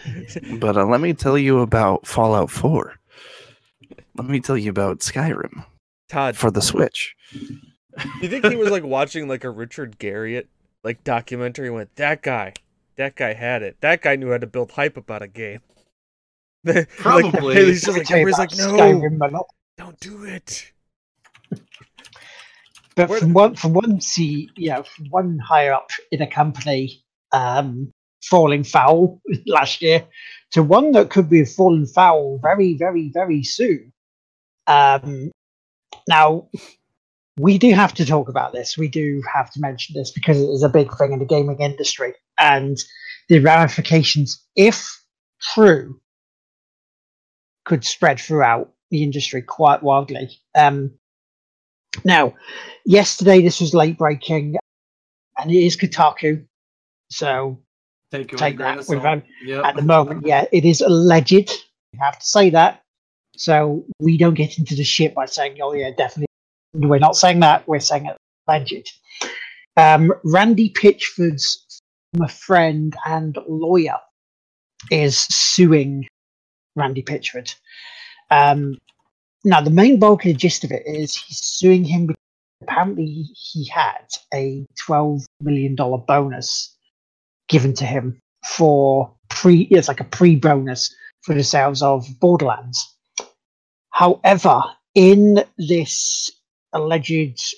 [0.59, 2.95] But uh, let me tell you about Fallout 4.
[4.17, 5.65] Let me tell you about Skyrim
[6.09, 7.15] Todd, for the Switch.
[7.97, 10.47] Do you think he was like watching like a Richard Garriott
[10.83, 11.67] like documentary?
[11.67, 12.53] and Went that guy,
[12.97, 13.77] that guy had it.
[13.81, 15.59] That guy knew how to build hype about a game.
[16.65, 17.55] Like, Probably.
[17.63, 19.39] he's just like, tell everybody's like, no, Skyrim,
[19.77, 20.71] don't do it.
[22.95, 26.27] But Where- from one from one see, you know, from one higher up in a
[26.27, 27.91] company um,
[28.23, 30.05] falling foul last year
[30.51, 33.91] to one that could be falling foul very, very, very soon.
[34.67, 35.31] Um,
[36.07, 36.47] now,
[37.37, 38.77] we do have to talk about this.
[38.77, 41.59] We do have to mention this because it is a big thing in the gaming
[41.59, 42.77] industry and
[43.27, 45.03] the ramifications, if
[45.41, 45.99] true,
[47.65, 50.29] could spread throughout the industry quite wildly.
[50.55, 50.91] Um,
[52.03, 52.33] now,
[52.85, 54.55] yesterday this was late breaking,
[55.37, 56.45] and it is Kotaku.
[57.09, 57.59] So
[58.11, 59.03] Take, Take that with.
[59.43, 59.65] Yep.
[59.65, 61.51] at the moment, yeah, it is alleged.
[61.91, 62.81] You have to say that.
[63.35, 66.27] So we don't get into the shit by saying, "Oh yeah, definitely."
[66.75, 67.67] We're not saying that.
[67.67, 68.91] We're saying it alleged.
[69.77, 71.81] Um, Randy Pitchford's
[72.13, 73.97] former friend and lawyer
[74.91, 76.07] is suing
[76.75, 77.53] Randy Pitchford.
[78.31, 78.77] Um,
[79.43, 82.21] now, the main bulk of the gist of it is he's suing him because
[82.63, 86.75] apparently he had a $12 million bonus
[87.47, 92.95] given to him for pre, it's like a pre bonus for the sales of Borderlands.
[93.91, 94.61] However,
[94.95, 96.31] in this
[96.75, 97.55] alleged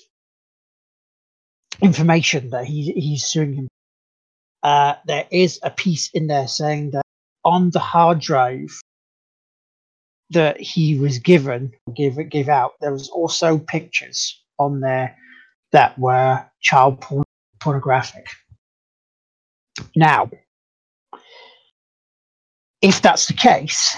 [1.82, 3.68] information that he, he's suing him,
[4.62, 7.02] uh, there is a piece in there saying that
[7.44, 8.80] on the hard drive
[10.30, 15.16] that he was given, give give out, there was also pictures on there
[15.72, 17.24] that were child porn-
[17.60, 18.26] pornographic.
[19.96, 20.30] Now,
[22.82, 23.96] if that's the case,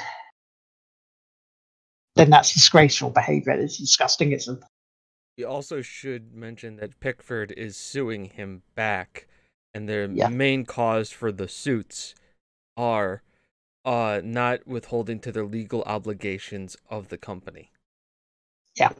[2.16, 3.52] then that's disgraceful behavior.
[3.52, 4.32] It's disgusting.
[4.32, 4.48] It's
[5.40, 9.26] We also should mention that Pitchford is suing him back,
[9.72, 10.28] and their Yeah.
[10.28, 12.14] main cause for the suits
[12.76, 13.22] are
[13.86, 17.72] uh not withholding to their legal obligations of the company.
[18.74, 18.92] Yeah.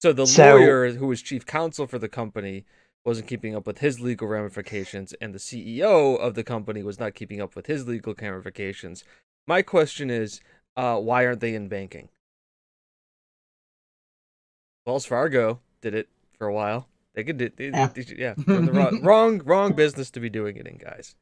[0.00, 2.64] So the So- lawyer who was chief counsel for the company
[3.04, 7.16] wasn't keeping up with his legal ramifications, and the CEO of the company was not
[7.16, 9.02] keeping up with his legal ramifications.
[9.48, 10.40] My question is,
[10.76, 12.08] uh, why aren't they in banking?
[14.86, 16.88] Wells Fargo did it for a while.
[17.14, 17.88] They could do, they, Yeah.
[17.88, 21.14] they yeah, the wrong, wrong, wrong business to be doing it in, guys.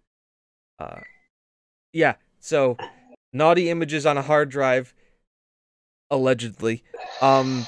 [0.79, 1.01] Uh,
[1.93, 2.15] yeah.
[2.39, 2.77] So,
[3.33, 4.95] naughty images on a hard drive,
[6.11, 6.85] allegedly.
[7.21, 7.67] Um,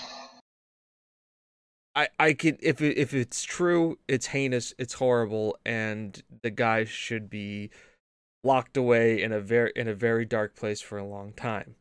[1.95, 6.85] I I can if it, if it's true, it's heinous, it's horrible, and the guy
[6.85, 7.71] should be
[8.45, 11.75] locked away in a very in a very dark place for a long time.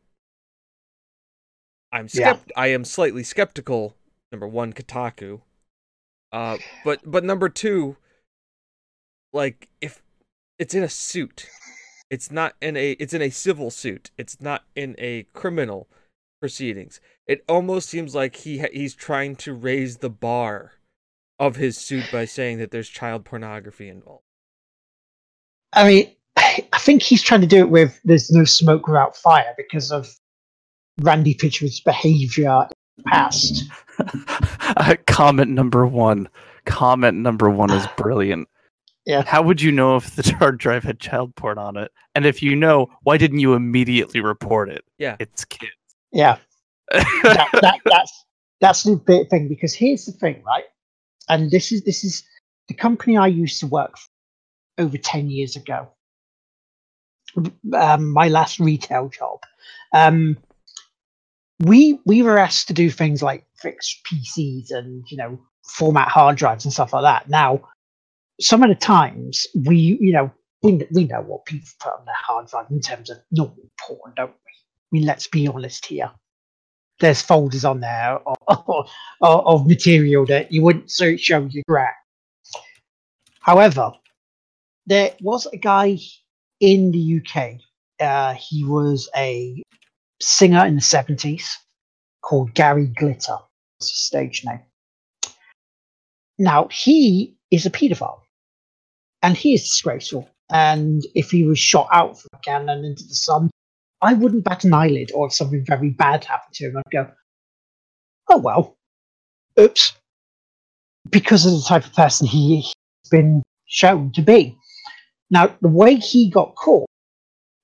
[1.92, 2.38] I'm Yeah.
[2.56, 3.96] I am slightly skeptical.
[4.32, 5.42] Number one, Kotaku.
[6.32, 7.96] Uh, but but number two,
[9.32, 10.02] like if
[10.58, 11.48] it's in a suit,
[12.10, 14.10] it's not in a it's in a civil suit.
[14.18, 15.88] It's not in a criminal
[16.40, 17.00] proceedings.
[17.26, 20.72] It almost seems like he ha- he's trying to raise the bar
[21.38, 24.24] of his suit by saying that there's child pornography involved.
[25.72, 29.54] I mean, I think he's trying to do it with "There's no smoke without fire"
[29.56, 30.14] because of
[31.00, 32.68] Randy Pitchford's the
[33.06, 33.64] past.
[34.74, 36.28] Uh, comment number one.
[36.64, 38.48] Comment number one is brilliant.
[39.04, 39.22] Yeah.
[39.22, 41.92] How would you know if the hard drive had child porn on it?
[42.14, 44.82] And if you know, why didn't you immediately report it?
[44.98, 45.16] Yeah.
[45.20, 45.72] It's kids.
[46.10, 46.38] Yeah,
[46.90, 48.24] that, that, that's
[48.60, 50.64] that's the big thing because here's the thing, right?
[51.28, 52.22] And this is this is
[52.68, 55.88] the company I used to work for over ten years ago.
[57.74, 59.40] Um, my last retail job.
[59.94, 60.36] Um,
[61.62, 66.36] we we were asked to do things like fix PCs and you know format hard
[66.36, 67.28] drives and stuff like that.
[67.28, 67.62] Now,
[68.40, 70.30] some of the times we you know
[70.62, 74.12] we, we know what people put on their hard drive in terms of normal porn,
[74.16, 74.34] don't we?
[74.34, 76.10] I mean, let's be honest here.
[77.00, 78.86] There's folders on there of, of,
[79.20, 81.88] of material that you wouldn't show your gram.
[83.40, 83.92] However,
[84.86, 85.98] there was a guy
[86.60, 87.54] in the UK.
[87.98, 89.62] Uh, he was a
[90.22, 91.44] singer in the 70s
[92.22, 93.36] called Gary Glitter.
[93.78, 94.60] That's his stage name.
[96.38, 98.20] Now, he is a paedophile
[99.22, 100.28] and he is disgraceful.
[100.50, 103.50] And if he was shot out from a cannon into the sun,
[104.02, 107.10] I wouldn't bat an eyelid, or if something very bad happened to him, I'd go,
[108.28, 108.76] oh well,
[109.58, 109.94] oops.
[111.08, 112.72] Because of the type of person he's
[113.10, 114.56] been shown to be.
[115.30, 116.88] Now, the way he got caught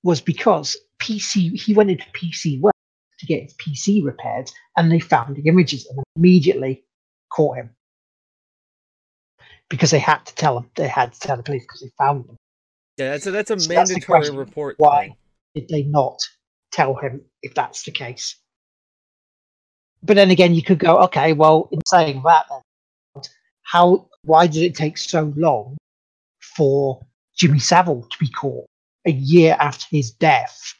[0.03, 2.73] was because PC, he went into PC World
[3.19, 6.83] to get his PC repaired, and they found the images and immediately
[7.31, 7.71] caught him.
[9.69, 12.27] Because they had to tell him, they had to tell the police because they found
[12.27, 12.37] them.
[12.97, 14.35] Yeah, that's a that's a So that's mandatory question.
[14.35, 14.75] report.
[14.77, 15.07] Why?
[15.07, 15.15] thing.
[15.55, 16.17] did they not
[16.71, 18.35] tell him if that's the case?
[20.01, 23.23] But then again, you could go, okay, well, in saying that, then,
[23.63, 24.07] how?
[24.23, 25.77] Why did it take so long
[26.39, 27.05] for
[27.37, 28.65] Jimmy Savile to be caught
[29.05, 30.73] a year after his death?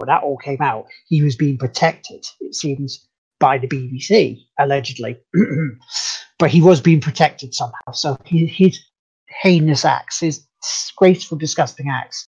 [0.00, 2.24] When that all came out, he was being protected.
[2.40, 3.06] It seems
[3.38, 5.18] by the BBC allegedly,
[6.38, 7.92] but he was being protected somehow.
[7.92, 8.80] So his, his
[9.28, 12.26] heinous acts, his disgraceful, disgusting acts,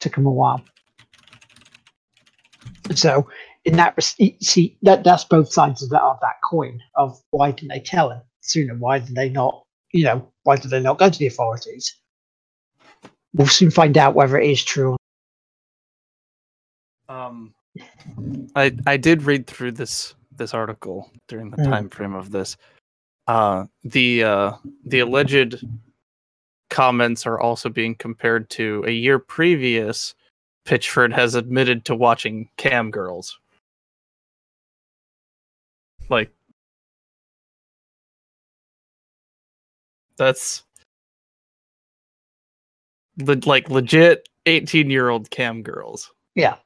[0.00, 0.62] took him a while.
[2.94, 3.28] So
[3.64, 7.70] in that see that that's both sides of that of that coin of why didn't
[7.70, 8.74] they tell him sooner?
[8.74, 9.64] Why did they not?
[9.92, 11.96] You know, why did they not go to the authorities?
[13.32, 14.95] We'll soon find out whether it is true.
[17.26, 17.54] Um,
[18.54, 21.64] I I did read through this this article during the Mm.
[21.64, 22.56] time frame of this.
[23.26, 24.52] Uh, the uh,
[24.84, 25.64] the alleged
[26.70, 30.14] comments are also being compared to a year previous.
[30.64, 33.38] Pitchford has admitted to watching cam girls.
[36.08, 36.32] Like
[40.16, 40.64] that's
[43.18, 46.12] le- like legit 18 year old cam girls.
[46.34, 46.56] Yeah,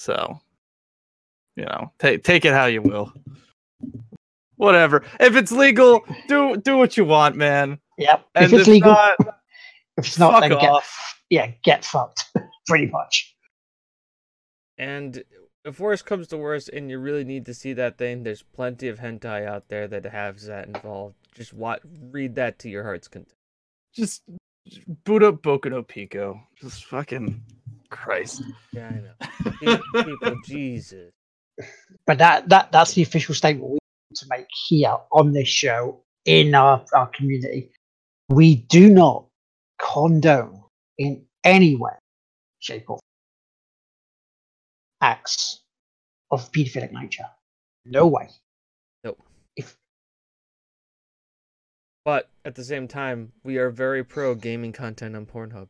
[0.00, 0.40] So,
[1.56, 3.12] you know, take take it how you will.
[4.56, 5.04] Whatever.
[5.20, 7.78] If it's legal, do do what you want, man.
[7.98, 8.24] yep.
[8.34, 9.16] And if it's legal, not,
[9.98, 11.18] if it's not, fuck then get off.
[11.28, 12.24] yeah, get fucked.
[12.66, 13.36] Pretty much.
[14.78, 15.22] And
[15.66, 18.88] if worse comes to worse, and you really need to see that thing, there's plenty
[18.88, 21.16] of hentai out there that has that involved.
[21.34, 23.34] Just what read that to your heart's content.
[23.94, 24.22] just
[25.04, 26.40] boot up Boku no Pico.
[26.58, 27.42] Just fucking
[27.90, 28.42] Christ.
[28.72, 29.80] Yeah, I know.
[30.04, 31.12] People, Jesus.
[32.06, 36.02] But that that that's the official statement we want to make here on this show
[36.24, 37.70] in our, our community.
[38.28, 39.26] We do not
[39.78, 40.62] condone
[40.98, 41.92] in any way,
[42.60, 43.00] shape, or
[45.00, 45.60] acts
[46.30, 47.26] of pedophilic nature.
[47.84, 48.28] No way.
[49.04, 49.20] Nope.
[49.56, 49.76] If
[52.04, 55.68] But at the same time, we are very pro gaming content on Pornhub.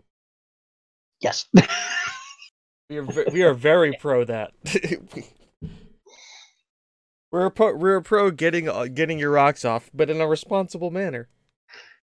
[1.21, 1.47] yes.
[2.91, 4.51] We are ve- we are very pro that.
[7.31, 11.29] we're pro, we're pro getting uh, getting your rocks off, but in a responsible manner.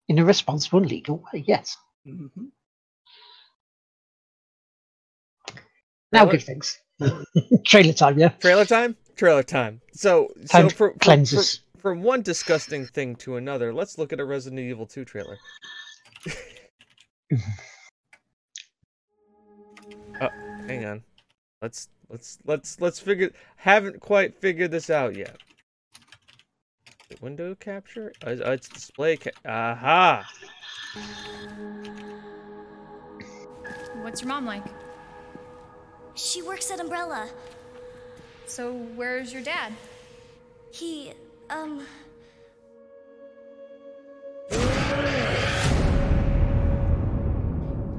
[0.09, 1.77] in a responsible legal way, yes.
[2.07, 2.49] Mhm.
[6.11, 6.79] Now good things.
[7.63, 8.29] Trailer time, yeah.
[8.29, 8.97] Trailer time.
[9.15, 9.81] Trailer time.
[9.93, 11.61] So Time so for, for, cleanses.
[11.77, 15.37] for from one disgusting thing to another, let's look at a Resident Evil 2 trailer.
[20.21, 20.29] oh,
[20.67, 21.03] hang on.
[21.61, 25.37] Let's let's let's let's figure haven't quite figured this out yet.
[26.87, 28.11] Is it Window capture?
[28.25, 30.27] Uh, uh, it's display ca- Aha!
[34.01, 34.65] What's your mom like?
[36.15, 37.29] She works at Umbrella.
[38.45, 39.73] So, where's your dad?
[40.71, 41.13] He,
[41.49, 41.85] um.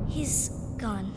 [0.08, 1.12] He's gone.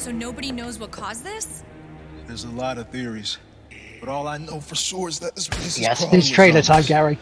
[0.00, 1.62] So, nobody knows what caused this?
[2.26, 3.36] There's a lot of theories,
[4.00, 6.34] but all I know for sure is that this place is Yes, crawling it's with
[6.34, 6.84] trailer time.
[6.84, 7.18] Gary.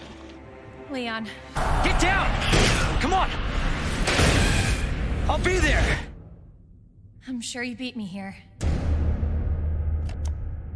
[0.92, 1.26] Leon.
[1.82, 2.30] Get down!
[3.00, 3.28] Come on!
[5.28, 5.98] I'll be there!
[7.26, 8.36] I'm sure you beat me here.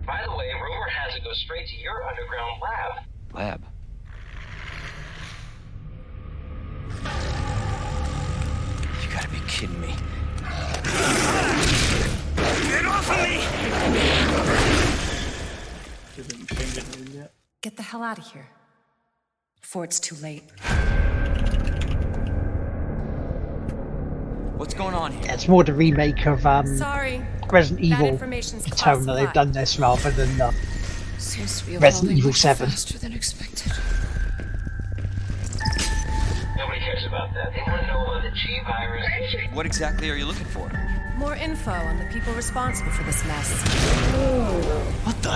[0.04, 3.04] By the way, rumor has it goes straight to your underground lab.
[3.32, 3.64] Lab.
[9.04, 9.94] You gotta be kidding me.
[12.92, 13.40] Get off of me!
[16.14, 17.32] Didn't change it in yet.
[17.62, 18.46] Get the hell out of here.
[19.62, 20.42] Before it's too late.
[24.58, 25.32] What's going on here?
[25.32, 27.24] It's more the remake of um, Sorry.
[27.50, 30.52] Resident That Evil information's tone that they've done this rather than uh,
[31.16, 32.68] Seems to be Resident Evil 7.
[32.68, 33.72] faster than expected.
[36.58, 37.52] Nobody cares about that.
[37.54, 39.06] They want to know about the G virus.
[39.54, 40.70] What exactly are you looking for?
[41.16, 43.62] More info on the people responsible for this mess.
[45.04, 45.30] What the?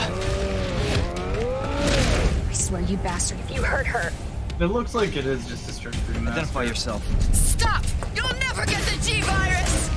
[2.49, 4.11] I swear, you bastard, if you hurt her.
[4.59, 6.33] It looks like it is just a strict remaster.
[6.33, 7.35] Identify yourself.
[7.35, 7.85] Stop!
[8.15, 9.91] You'll never get the G virus!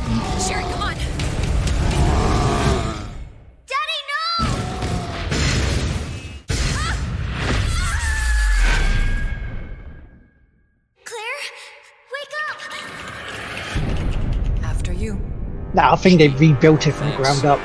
[0.48, 0.96] Sherry, come on.
[15.80, 17.62] No, I think they've rebuilt it from the ground up,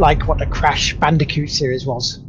[0.00, 2.20] like what the Crash Bandicoot series was.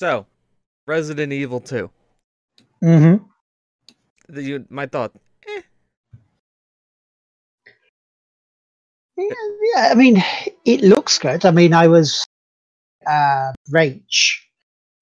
[0.00, 0.26] So,
[0.86, 1.90] Resident Evil 2.
[2.82, 3.24] Mm-hmm.
[4.28, 5.12] The, you, my thought.
[5.48, 5.62] Eh,
[9.16, 9.26] Yeah,
[9.74, 10.22] yeah, I mean,
[10.64, 11.44] it looks good.
[11.46, 12.26] I mean, I was
[13.06, 14.48] uh, Rage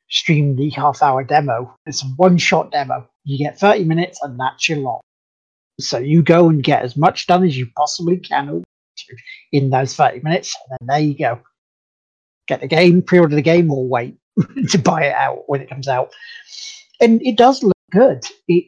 [0.09, 1.75] streamed the half-hour demo.
[1.87, 3.09] It's a one-shot demo.
[3.25, 5.01] You get thirty minutes, and that's your lot.
[5.81, 8.63] So you go and get as much done as you possibly can
[9.53, 11.41] in those thirty minutes, and then there you go.
[12.49, 14.17] Get the game, pre-order the game, or wait
[14.71, 16.13] to buy it out when it comes out.
[17.01, 18.25] And it does look good.
[18.49, 18.67] It,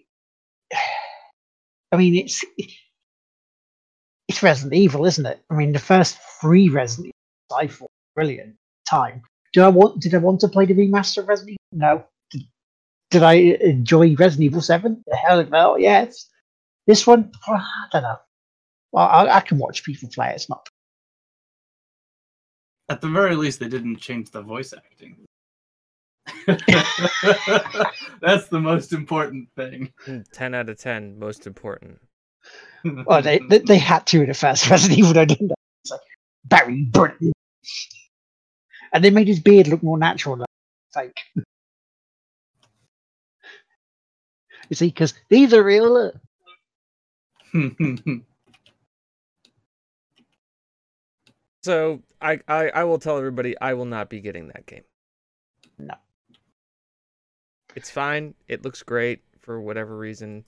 [1.93, 2.45] I mean, it's
[4.29, 5.41] it's Resident Evil, isn't it?
[5.51, 9.23] I mean, the first three Resident Evil I thought brilliant time.
[9.53, 10.01] Do I want?
[10.01, 11.87] Did I want to play the remaster of Resident Evil?
[11.87, 12.05] No.
[12.31, 12.43] Did,
[13.11, 15.03] did I enjoy Resident Evil Seven?
[15.07, 15.77] The hell no.
[15.77, 16.29] Yes.
[16.87, 17.63] This one, I
[17.93, 18.17] don't know.
[18.93, 20.33] Well, I, I can watch people play.
[20.35, 20.69] It's not.
[22.89, 25.25] At the very least, they didn't change the voice acting.
[28.21, 29.93] That's the most important thing.
[30.05, 31.99] Hmm, 10 out of 10, most important.
[33.07, 35.55] Well, they, they they had to in the first Resident Evil, though, didn't they?
[35.83, 36.01] It's like
[36.45, 37.33] Barry Burton,
[38.95, 40.37] and they made his beard look more natural.
[40.37, 40.47] Than
[40.95, 41.19] fake.
[44.71, 46.13] you see, because these are real.
[51.63, 54.83] So, I, I, I will tell everybody I will not be getting that game.
[55.79, 55.95] No.
[57.75, 58.35] It's fine.
[58.49, 60.45] It looks great for whatever reason.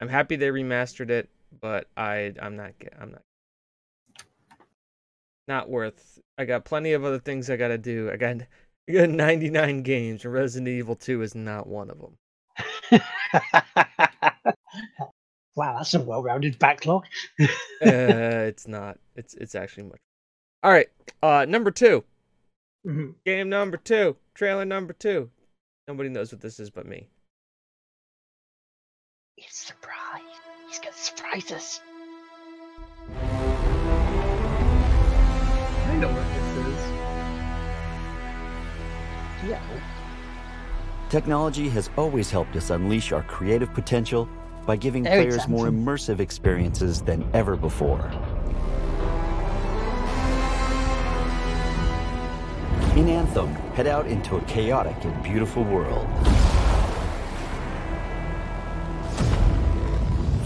[0.00, 1.28] I'm happy they remastered it,
[1.60, 3.22] but I I'm not I'm not
[5.48, 6.18] not worth.
[6.36, 8.10] I got plenty of other things I got to do.
[8.10, 8.36] I got
[8.88, 12.16] I got 99 games and Resident Evil 2 is not one of them.
[15.56, 17.04] wow, that's a well-rounded backlog.
[17.40, 17.46] uh,
[17.82, 18.98] it's not.
[19.16, 19.98] It's it's actually much.
[20.62, 20.88] All right.
[21.22, 22.04] Uh number 2.
[22.86, 23.14] Mhm.
[23.24, 24.16] Game number 2.
[24.34, 25.30] Trailer number 2.
[25.88, 27.08] Nobody knows what this is but me.
[29.36, 30.22] It's surprise.
[30.68, 31.80] He's gonna surprise us.
[39.48, 39.60] Yeah.
[41.08, 44.28] Technology has always helped us unleash our creative potential
[44.66, 48.12] by giving Very players more immersive experiences than ever before.
[52.94, 56.06] In Anthem, head out into a chaotic and beautiful world.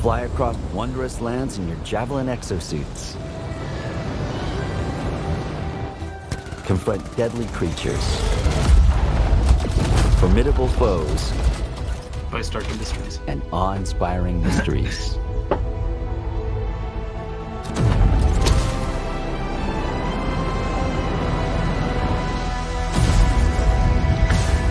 [0.03, 3.17] Fly across wondrous lands in your Javelin exosuits.
[6.67, 8.05] Confront deadly creatures,
[10.23, 11.33] formidable foes,
[12.31, 13.19] By Stark Industries.
[13.27, 15.19] and awe-inspiring mysteries.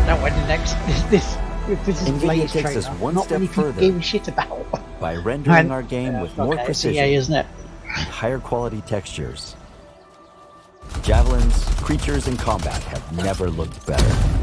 [0.07, 1.37] Now, when the next this this
[1.85, 3.79] this is the NVIDIA latest takes us one not step further.
[3.79, 4.65] gave shit about.
[4.99, 7.45] By rendering And- our game with more okay, it's precision EA, isn't it?
[7.85, 9.55] and higher quality textures.
[11.03, 14.40] Javelins, creatures, and combat have never looked better.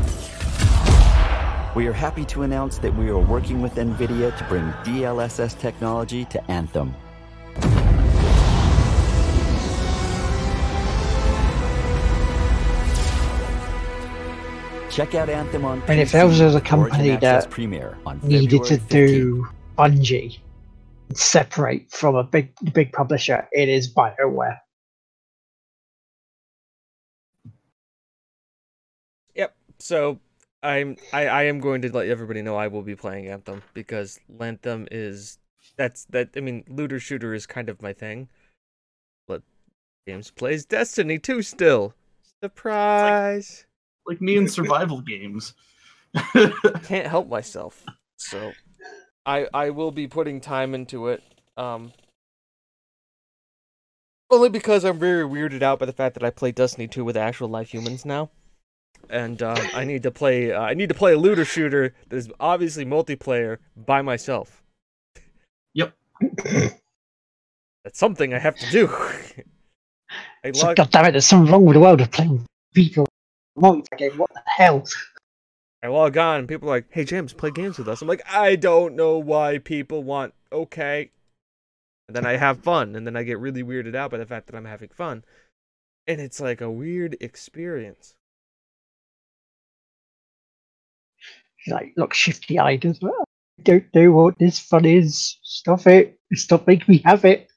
[1.78, 6.24] We are happy to announce that we are working with NVIDIA to bring DLSS technology
[6.24, 6.92] to Anthem.
[14.90, 18.18] Check out Anthem on And if PC, there was a company Access that Premiere on
[18.24, 18.88] needed to February 15th.
[18.88, 19.48] do
[19.78, 20.38] Bungie
[21.10, 24.58] and separate from a big big publisher, it is Bioware.
[29.36, 29.54] Yep.
[29.78, 30.18] So
[30.62, 34.18] I'm I, I am going to let everybody know I will be playing Anthem because
[34.40, 35.38] Anthem is
[35.76, 38.28] that's that I mean looter shooter is kind of my thing.
[39.26, 39.42] But
[40.06, 41.94] James plays Destiny 2 still.
[42.42, 43.66] Surprise.
[44.06, 45.54] Like me in survival games.
[46.82, 47.84] Can't help myself.
[48.16, 48.52] So
[49.24, 51.22] I I will be putting time into it.
[51.56, 51.92] Um
[54.30, 57.16] only because I'm very weirded out by the fact that I play Destiny 2 with
[57.16, 58.30] actual life humans now.
[59.10, 62.16] And um, I need to play uh, I need to play a looter shooter that
[62.16, 64.62] is obviously multiplayer by myself.
[65.74, 65.94] Yep.
[67.84, 68.86] That's something I have to do.
[70.44, 72.44] I So, log- God damn it, there's something wrong with the world of playing
[72.74, 73.06] people
[73.56, 74.18] multiplayer game.
[74.18, 74.84] What the hell?
[75.82, 78.22] I log on and people are like, "Hey James, play games with us." I'm like,
[78.28, 81.10] "I don't know why people want okay."
[82.08, 84.46] And then I have fun, and then I get really weirded out by the fact
[84.46, 85.24] that I'm having fun,
[86.06, 88.16] and it's like a weird experience.
[91.68, 93.24] Like, look, shifty eyed as well.
[93.58, 95.38] I don't know what this fun is.
[95.42, 96.18] Stop it.
[96.34, 97.48] Stop making me have it.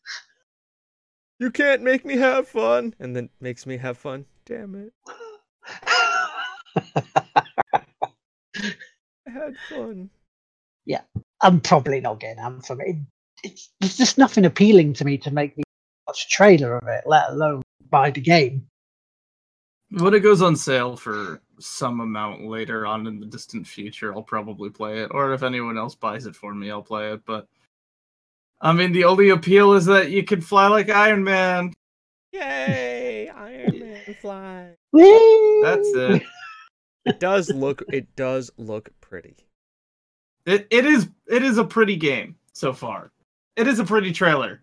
[1.39, 4.25] You can't make me have fun, and then makes me have fun.
[4.45, 4.93] Damn it!
[9.27, 10.09] I had fun.
[10.85, 11.01] yeah,
[11.41, 12.81] I'm probably not getting Anthem.
[12.81, 12.97] It,
[13.43, 15.63] it's, there's just nothing appealing to me to make me
[16.07, 18.67] watch a trailer of it, let alone buy the game.
[19.91, 24.23] When it goes on sale for some amount later on in the distant future, I'll
[24.23, 25.11] probably play it.
[25.11, 27.25] Or if anyone else buys it for me, I'll play it.
[27.25, 27.47] But
[28.61, 31.73] I mean, the only appeal is that you can fly like Iron Man.
[32.31, 33.29] Yay!
[33.35, 34.71] Iron Man fly.
[34.93, 36.23] That's it.
[37.03, 37.81] It does look.
[37.91, 39.35] It does look pretty.
[40.45, 43.11] It it is it is a pretty game so far.
[43.55, 44.61] It is a pretty trailer.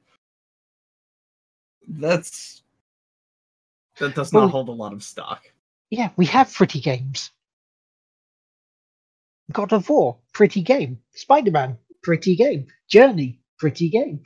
[1.89, 2.63] That's
[4.01, 5.45] that does not Well- hold a lot of stock.
[5.91, 7.31] Yeah, we have pretty games.
[9.53, 11.01] God of War, pretty game.
[11.15, 12.67] Spider Man, pretty game.
[12.89, 14.23] Journey, pretty game.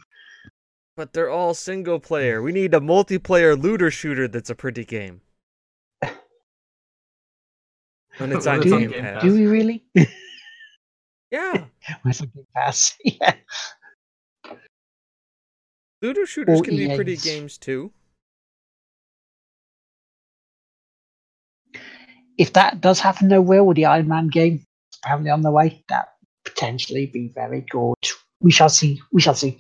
[0.97, 2.43] But they're all single player.
[2.43, 5.21] We need a multiplayer looter shooter that's a pretty game.
[8.19, 9.23] When it's on When it's on Game Game Pass.
[9.23, 9.85] Do we really?
[11.31, 11.65] Yeah.
[12.03, 12.99] Where's the Game Pass?
[13.05, 13.37] yeah.
[16.03, 17.91] Looter shooters Or can be pretty games too.
[22.39, 24.65] If that does happen nowhere with the Iron Man game
[25.03, 26.09] apparently on the way, that
[26.45, 27.95] potentially be very good.
[28.41, 29.01] We shall see.
[29.13, 29.59] We shall see.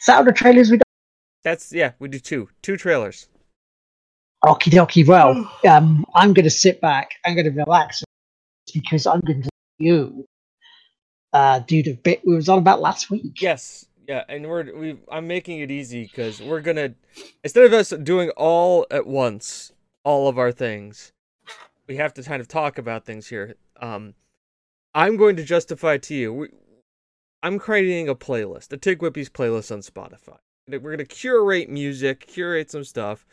[0.00, 0.86] Is that all the trailers we got?
[1.44, 2.48] That's yeah, we do two.
[2.62, 3.28] Two trailers.
[4.44, 5.06] Okie dokie.
[5.06, 7.12] Well, um, I'm going to sit back.
[7.24, 8.02] I'm going to relax
[8.72, 10.24] because I'm going to you
[11.32, 13.40] uh, do the bit we was on about last week.
[13.40, 13.86] Yes.
[14.06, 16.94] Yeah, and we're we I'm making it easy because we're gonna
[17.44, 19.72] instead of us doing all at once,
[20.02, 21.12] all of our things,
[21.88, 23.54] we have to kind of talk about things here.
[23.80, 24.14] Um
[24.94, 26.32] I'm going to justify to you.
[26.34, 26.48] We,
[27.42, 30.38] I'm creating a playlist, a Tig Whippy's playlist on Spotify.
[30.66, 33.26] We're gonna curate music, curate some stuff,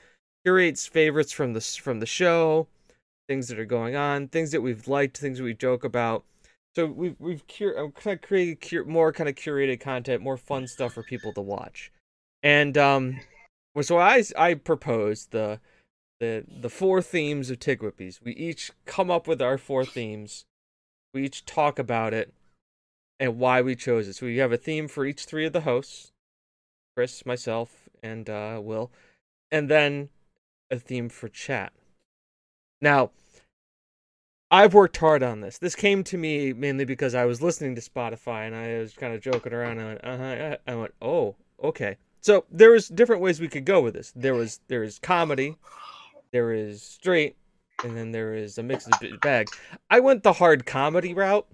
[0.45, 2.68] curates favorites from the from the show,
[3.28, 6.24] things that are going on, things that we've liked, things we joke about.
[6.76, 7.43] So we've we've
[7.78, 11.34] I'm kind of created cur- more kind of curated content, more fun stuff for people
[11.34, 11.91] to watch,
[12.43, 13.20] and um,
[13.82, 15.60] so I I proposed the
[16.20, 18.20] the the four themes of Tig Whippies.
[18.24, 20.45] We each come up with our four themes.
[21.13, 22.34] We each talk about it
[23.20, 24.16] and why we chose it.
[24.16, 26.11] So we have a theme for each three of the hosts,
[26.95, 28.91] Chris, myself, and uh, Will,
[29.51, 30.09] and then
[30.70, 31.72] a theme for chat.
[32.82, 33.11] Now,
[34.51, 35.57] I've worked hard on this.
[35.57, 39.13] This came to me mainly because I was listening to Spotify and I was kind
[39.13, 39.80] of joking around.
[39.80, 40.57] I went, uh-huh.
[40.68, 41.97] I went, oh, okay.
[42.22, 44.11] So there was different ways we could go with this.
[44.16, 45.57] There was there is comedy,
[46.32, 47.36] there is straight,
[47.84, 48.89] and then there is a mixed
[49.21, 49.47] bag.
[49.89, 51.47] I went the hard comedy route.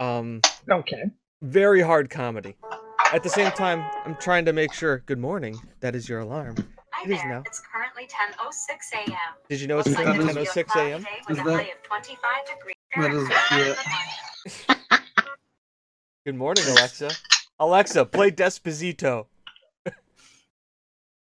[0.00, 0.40] Um,
[0.70, 1.04] Okay.
[1.42, 2.56] very hard comedy.
[3.12, 4.98] At the same time, I'm trying to make sure.
[5.06, 5.56] Good morning.
[5.80, 6.56] That is your alarm.
[6.90, 7.28] Hi It is there.
[7.28, 7.42] now.
[7.46, 9.16] It's currently 10:06 a.m.
[9.48, 11.00] Did you know it's Is that- 10:06 a.m.?
[11.00, 12.74] Today Is with a that- 25 degrees.
[12.96, 13.12] That
[14.44, 14.74] is yeah.
[16.26, 17.10] Good morning, Alexa.
[17.60, 19.26] Alexa, play Despacito.
[19.86, 19.92] I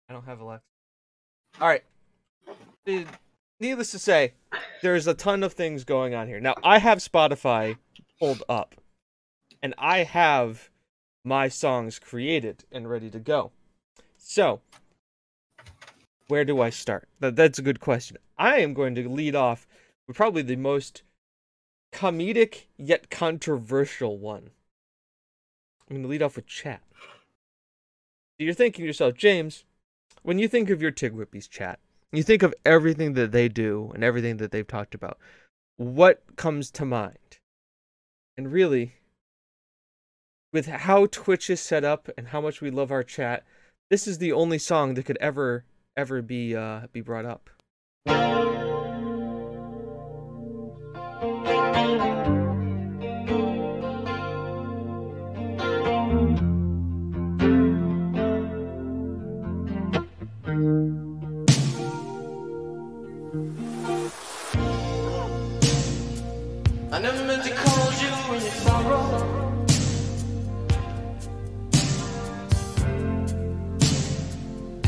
[0.10, 0.64] don't have Alexa.
[1.62, 1.84] All right.
[2.86, 4.34] Needless to say,
[4.82, 6.40] there's a ton of things going on here.
[6.40, 7.78] Now, I have Spotify
[8.20, 8.76] pulled up,
[9.62, 10.70] and I have
[11.24, 13.52] my songs created and ready to go.
[14.18, 14.62] So,
[16.28, 17.08] where do I start?
[17.20, 18.18] That, that's a good question.
[18.38, 19.68] I am going to lead off
[20.08, 21.04] with probably the most
[21.92, 24.52] comedic yet controversial one.
[25.90, 26.82] I'm going to lead off with chat.
[28.38, 29.66] You're thinking to yourself, James,
[30.22, 31.80] when you think of your Tig Whippies chat,
[32.12, 35.18] you think of everything that they do and everything that they've talked about.
[35.78, 37.40] What comes to mind?
[38.38, 38.96] And really,
[40.52, 43.44] with how Twitch is set up and how much we love our chat,
[43.90, 47.50] this is the only song that could ever, ever be uh, be brought up.
[63.32, 63.32] I
[67.00, 69.04] never meant to call you when you sorrow.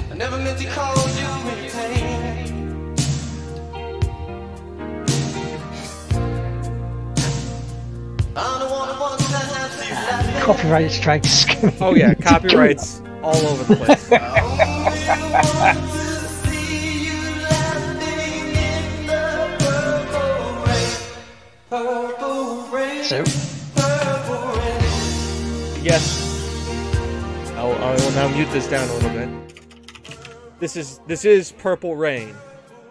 [0.09, 2.95] I never meant to call you when you pain.
[8.35, 10.41] I'm the one who wants to have you laughing.
[10.41, 11.45] Copyright strikes.
[11.79, 14.09] Oh yeah, copyrights all over the place.
[25.83, 26.29] Yes.
[27.57, 29.29] I'll, I will now mute this down a little bit.
[30.59, 32.33] This is this is Purple Rain,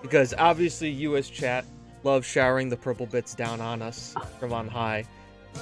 [0.03, 1.31] because obviously U.S.
[1.31, 1.65] chat
[2.05, 5.05] loves showering the purple bits down on us from on high.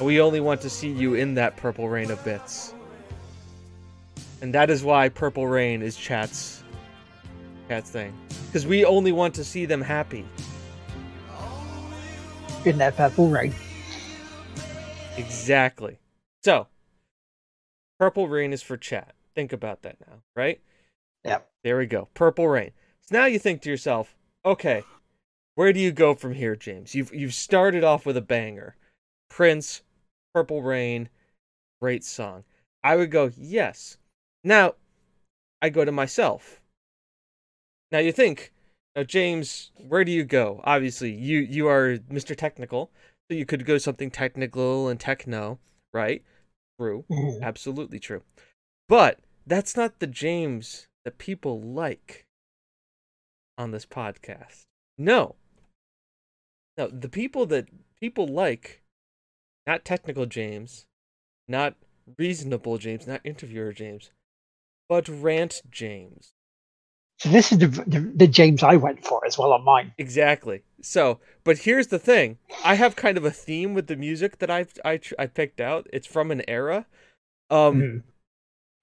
[0.00, 2.74] We only want to see you in that purple rain of bits,
[4.42, 6.62] and that is why Purple Rain is chat's
[7.68, 8.12] chat's thing,
[8.46, 10.24] because we only want to see them happy.
[12.64, 13.54] in that purple rain.
[15.18, 15.98] Exactly.
[16.44, 16.68] So,
[17.98, 19.14] Purple Rain is for chat.
[19.34, 20.60] Think about that now, right?
[21.24, 21.50] Yep.
[21.64, 22.08] There we go.
[22.14, 22.70] Purple Rain.
[23.02, 24.14] So now you think to yourself,
[24.44, 24.84] okay,
[25.56, 26.94] where do you go from here, James?
[26.94, 28.76] You've you've started off with a banger.
[29.28, 29.82] Prince,
[30.32, 31.08] Purple Rain,
[31.80, 32.44] great song.
[32.84, 33.98] I would go, yes.
[34.44, 34.74] Now,
[35.60, 36.60] I go to myself.
[37.90, 38.52] Now you think,
[38.94, 40.60] now James, where do you go?
[40.64, 42.36] Obviously, you you are Mr.
[42.36, 42.90] Technical,
[43.30, 45.58] so you could go something technical and techno,
[45.92, 46.22] right?
[46.78, 47.04] True.
[47.10, 47.42] Mhm.
[47.42, 48.22] Absolutely true.
[48.88, 52.26] But that's not the James that people like
[53.56, 54.66] on this podcast.
[54.96, 55.36] No.
[56.76, 57.68] No, the people that
[58.00, 58.82] people like,
[59.66, 60.86] not technical James,
[61.48, 61.74] not
[62.16, 64.10] reasonable James, not interviewer James,
[64.88, 66.32] but rant James.
[67.18, 69.92] So this is the, the, the James I went for as well on mine.
[69.98, 70.62] Exactly.
[70.82, 74.50] So, but here's the thing: I have kind of a theme with the music that
[74.50, 75.88] I've I I picked out.
[75.92, 76.86] It's from an era,
[77.50, 78.02] um, Mhm.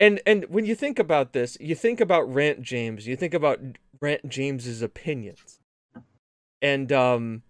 [0.02, 3.08] and and when you think about this, you think about Rant James.
[3.08, 3.62] You think about
[4.02, 5.60] Rant James's opinions,
[6.62, 7.44] and um,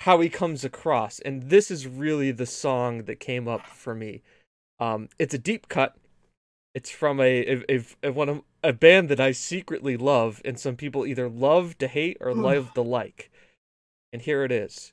[0.00, 1.20] how he comes across.
[1.20, 4.22] And this is really the song that came up for me.
[4.78, 5.96] Um, it's a deep cut.
[6.74, 10.58] It's from a, a, a, a one of a band that I secretly love, and
[10.58, 13.30] some people either love to hate or love to like.
[14.12, 14.92] And here it is.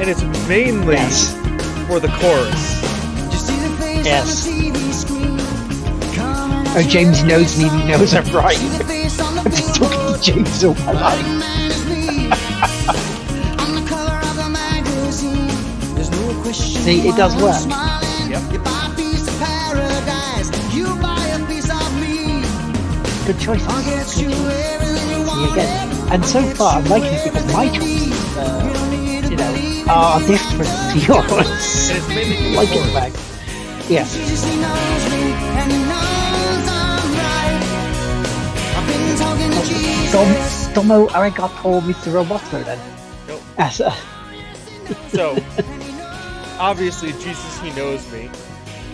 [0.00, 1.32] and it's mainly Yes.
[1.86, 2.82] for the chorus.
[4.04, 4.83] Yes.
[6.76, 7.68] Oh, James knows me.
[7.68, 8.58] He knows I'm right.
[8.58, 12.34] I've been talking to James all my life.
[16.52, 17.56] See, it does work.
[18.28, 18.42] Yep.
[23.26, 23.66] Good choice.
[24.16, 26.12] me again.
[26.12, 30.98] And so far, I'm liking it because my choices, uh, you know, are different to
[31.06, 31.90] yours.
[31.90, 33.12] And it's mainly like it back.
[33.88, 35.13] Yeah.
[40.14, 42.12] Domo arigato, Mr.
[42.12, 42.78] Roboto then.
[43.26, 43.42] Nope.
[43.58, 43.92] As a,
[45.08, 45.34] So,
[46.60, 48.30] obviously, Jesus, he knows me,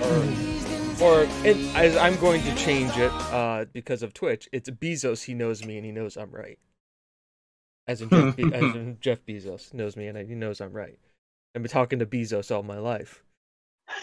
[0.00, 4.48] or, or and as I'm going to change it uh, because of Twitch.
[4.50, 6.58] It's Bezos, he knows me, and he knows I'm right.
[7.86, 10.98] As in Jeff, Be- as in Jeff Bezos knows me, and he knows I'm right.
[11.54, 13.22] I've been talking to Bezos all my life.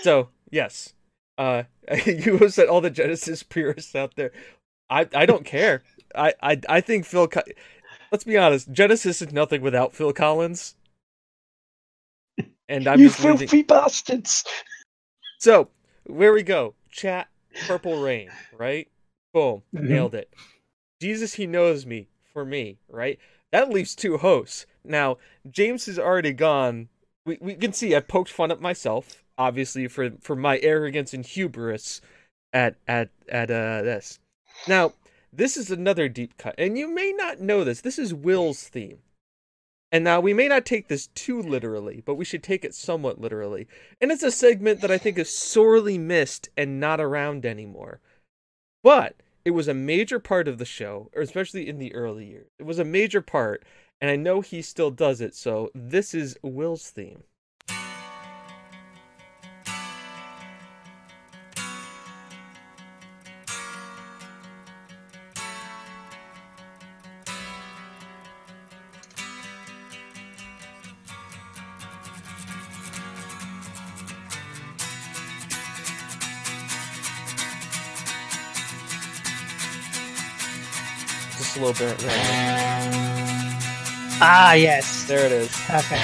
[0.01, 0.93] So yes,
[1.39, 1.63] uh,
[2.05, 4.31] you said all the Genesis purists out there.
[4.87, 5.81] I I don't care.
[6.15, 7.27] I I I think Phil.
[7.27, 7.41] Co-
[8.11, 8.71] Let's be honest.
[8.71, 10.75] Genesis is nothing without Phil Collins.
[12.69, 14.43] And I'm you just leaving- filthy bastards!
[15.39, 15.69] So
[16.05, 16.73] where we go?
[16.91, 17.27] Chat.
[17.65, 18.29] Purple Rain.
[18.57, 18.87] Right.
[19.33, 19.63] Boom.
[19.73, 19.81] Mhm.
[19.83, 20.33] Nailed it.
[21.01, 22.07] Jesus, he knows me.
[22.33, 22.77] For me.
[22.89, 23.19] Right.
[23.51, 24.65] That leaves two hosts.
[24.83, 25.17] Now
[25.49, 26.89] James is already gone.
[27.25, 31.25] We we can see I poked fun at myself, obviously for for my arrogance and
[31.25, 32.01] hubris
[32.53, 34.19] at at at uh this.
[34.67, 34.93] Now
[35.37, 37.81] this is another deep cut, and you may not know this.
[37.81, 38.99] This is Will's theme.
[39.91, 43.21] And now we may not take this too literally, but we should take it somewhat
[43.21, 43.67] literally.
[44.01, 48.01] And it's a segment that I think is sorely missed and not around anymore.
[48.83, 49.15] But
[49.45, 52.49] it was a major part of the show, or especially in the early years.
[52.59, 53.63] It was a major part,
[54.01, 57.23] and I know he still does it, so this is Will's theme.
[81.57, 82.99] A little bit random.
[84.19, 85.05] Ah, yes.
[85.07, 85.49] There it is.
[85.67, 86.01] Perfect.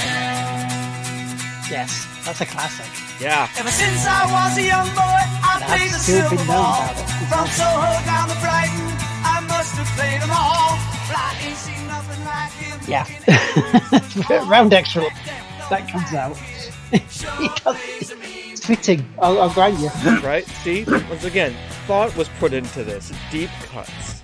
[1.70, 2.86] Yes, that's a classic.
[3.22, 3.48] Yeah.
[3.58, 6.62] Ever since I was a young boy, I That's played the still been silver known
[6.64, 6.84] ball.
[6.84, 7.28] about it.
[7.30, 8.88] From Soho down to Brighton,
[9.26, 10.78] I must have played them all.
[11.08, 12.78] But I ain't seen nothing like him.
[12.86, 13.06] Yeah.
[14.50, 15.04] Round extra.
[15.70, 16.38] That comes out.
[16.92, 17.24] It's
[18.66, 19.08] fitting.
[19.20, 19.90] I'll, I'll grant you.
[20.22, 20.46] Right?
[20.64, 20.84] See?
[20.86, 21.56] Once again,
[21.88, 23.12] thought was put into this.
[23.32, 24.22] Deep cuts.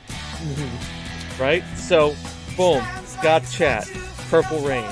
[1.39, 1.63] Right?
[1.77, 2.15] So,
[2.57, 2.83] boom.
[3.23, 3.89] Got chat.
[4.29, 4.89] Purple Rain.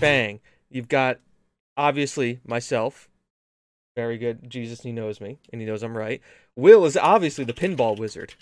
[0.00, 0.40] Bang.
[0.70, 1.18] You've got,
[1.76, 3.08] obviously, myself.
[3.96, 4.48] Very good.
[4.48, 6.20] Jesus, he knows me, and he knows I'm right.
[6.56, 8.34] Will is obviously the pinball wizard.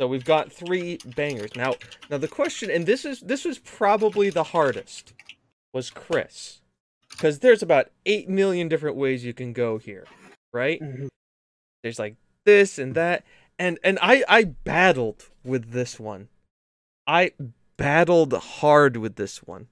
[0.00, 1.54] So we've got three bangers.
[1.56, 1.74] Now,
[2.10, 5.12] now the question, and this is this was probably the hardest,
[5.72, 6.60] was Chris,
[7.10, 10.06] because there's about eight million different ways you can go here,
[10.52, 10.80] right?
[10.80, 11.06] Mm-hmm.
[11.82, 13.24] There's like this and that,
[13.62, 16.28] and and I I battled with this one.
[17.06, 17.32] I
[17.76, 19.68] battled hard with this one.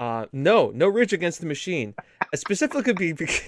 [0.00, 1.94] Uh, no, no Rage Against the Machine.
[1.98, 3.40] Uh, Specifically, be because,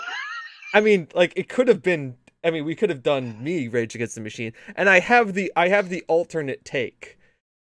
[0.74, 2.16] I mean, like it could have been.
[2.42, 5.52] I mean, we could have done me Rage Against the Machine, and I have the
[5.54, 7.18] I have the alternate take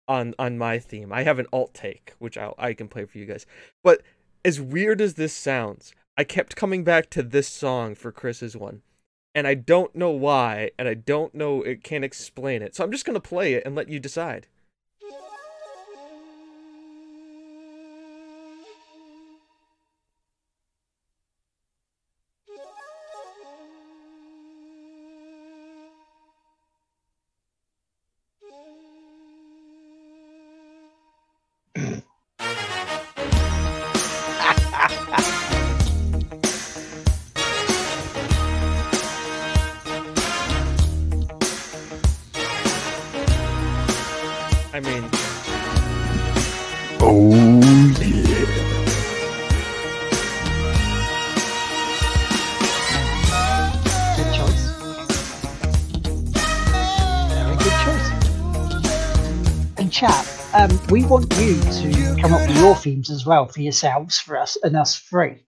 [0.07, 1.11] on on my theme.
[1.11, 3.45] I have an alt take, which I I can play for you guys.
[3.83, 4.01] But
[4.45, 8.83] as weird as this sounds, I kept coming back to this song for Chris's one,
[9.35, 12.75] and I don't know why, and I don't know it can't explain it.
[12.75, 14.47] So I'm just gonna play it and let you decide.
[59.95, 64.19] Chat, um, we want you to come up with your themes as well for yourselves,
[64.19, 65.45] for us, and us free.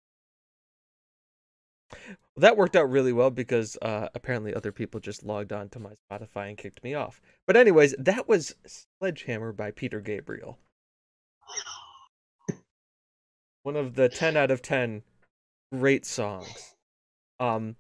[2.38, 5.90] that worked out really well because uh, apparently other people just logged on to my
[6.10, 7.20] Spotify and kicked me off.
[7.46, 8.56] But anyways, that was
[9.00, 10.58] Sledgehammer by Peter Gabriel.
[13.64, 15.02] One of the 10 out of 10
[15.74, 16.76] great songs.
[17.40, 17.76] Um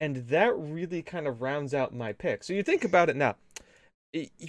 [0.00, 2.42] and that really kind of rounds out my pick.
[2.44, 3.36] So you think about it now.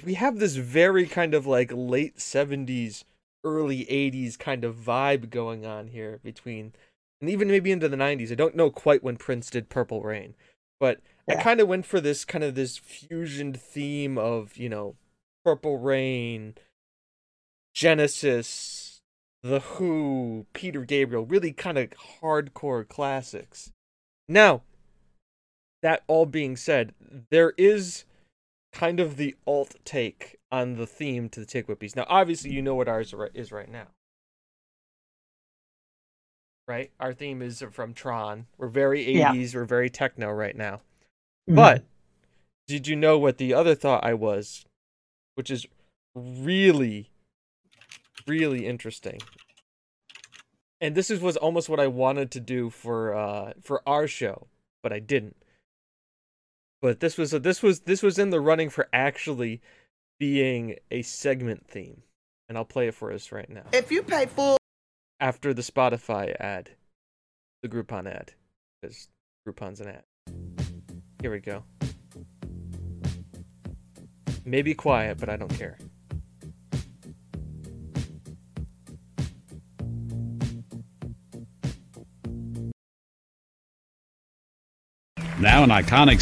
[0.04, 3.04] We have this very kind of like late 70s,
[3.44, 6.74] early 80s kind of vibe going on here between
[7.22, 8.32] and even maybe into the 90s.
[8.32, 10.36] I don't know quite when Prince did Purple Rain,
[10.80, 14.96] But I kind of went for this kind of this fusion theme of you know,
[15.44, 16.56] Purple Rain,
[17.74, 19.02] Genesis,
[19.42, 21.90] The Who, Peter Gabriel, really kind of
[22.22, 23.72] hardcore classics.
[24.28, 24.62] Now,
[25.82, 26.94] that all being said,
[27.32, 28.06] there is
[28.76, 31.96] kind of the alt take on the theme to the Tick Whippies.
[31.96, 33.88] Now, obviously, you know what ours is right now.
[36.68, 36.92] Right?
[37.00, 38.48] Our theme is from Tron.
[38.58, 39.32] We're very Yeah.
[39.32, 40.82] 80s, we're very techno right now.
[41.50, 41.56] Mhm.
[41.56, 41.84] But
[42.68, 44.66] did you know what the other thought I was,
[45.36, 45.66] which is
[46.14, 47.12] really,
[48.28, 49.22] really interesting?
[50.82, 54.48] And this is was almost what I wanted to do for uh for our show,
[54.84, 55.38] but I didn't.
[56.86, 59.60] But this was this was this was in the running for actually
[60.20, 62.04] being a segment theme,
[62.48, 64.58] and I'll play it for us right now If you pay full
[65.20, 66.70] after the Spotify ad,
[67.64, 68.34] the Groupon ad,
[68.80, 69.08] because
[69.48, 70.04] Groupon's an ad.
[71.24, 71.64] Here we go.
[74.46, 75.80] Maybe quiet, but I don't care.
[85.40, 86.22] Now an iconic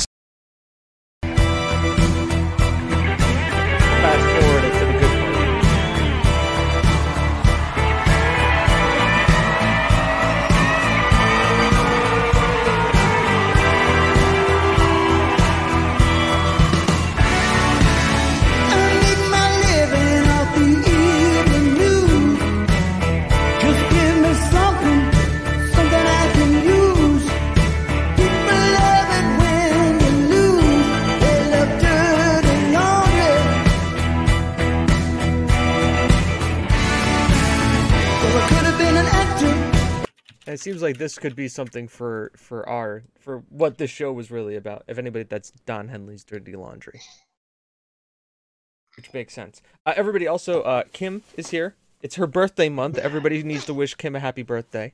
[40.63, 44.55] seems like this could be something for for our for what this show was really
[44.55, 44.83] about.
[44.87, 47.01] If anybody, that's Don Henley's Dirty Laundry,
[48.95, 49.61] which makes sense.
[49.85, 51.75] Uh, everybody, also, uh, Kim is here.
[52.01, 52.97] It's her birthday month.
[52.97, 54.93] Everybody needs to wish Kim a happy birthday.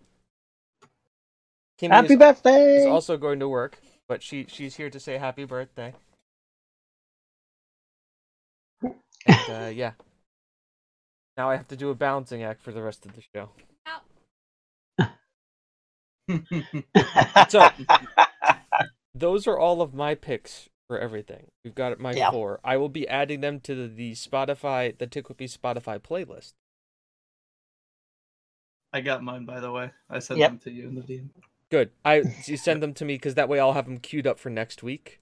[1.80, 2.78] Kimmy Happy is, birthday!
[2.80, 5.94] is also going to work, but she she's here to say happy birthday.
[9.26, 9.92] And, uh, yeah.
[11.38, 13.50] Now I have to do a balancing act for the rest of the show.
[17.50, 17.70] so
[19.14, 21.48] those are all of my picks for everything.
[21.64, 22.32] We've got my Yeah.
[22.32, 22.60] four.
[22.64, 26.54] I will be adding them to the, the Spotify, the Ticklippy Spotify playlist.
[28.92, 29.92] I got mine, by the way.
[30.10, 30.50] I sent Yep.
[30.50, 31.30] them to you in the DM.
[31.70, 31.92] Good.
[32.04, 34.50] I you send them to me because that way I'll have them queued up for
[34.50, 35.20] next week.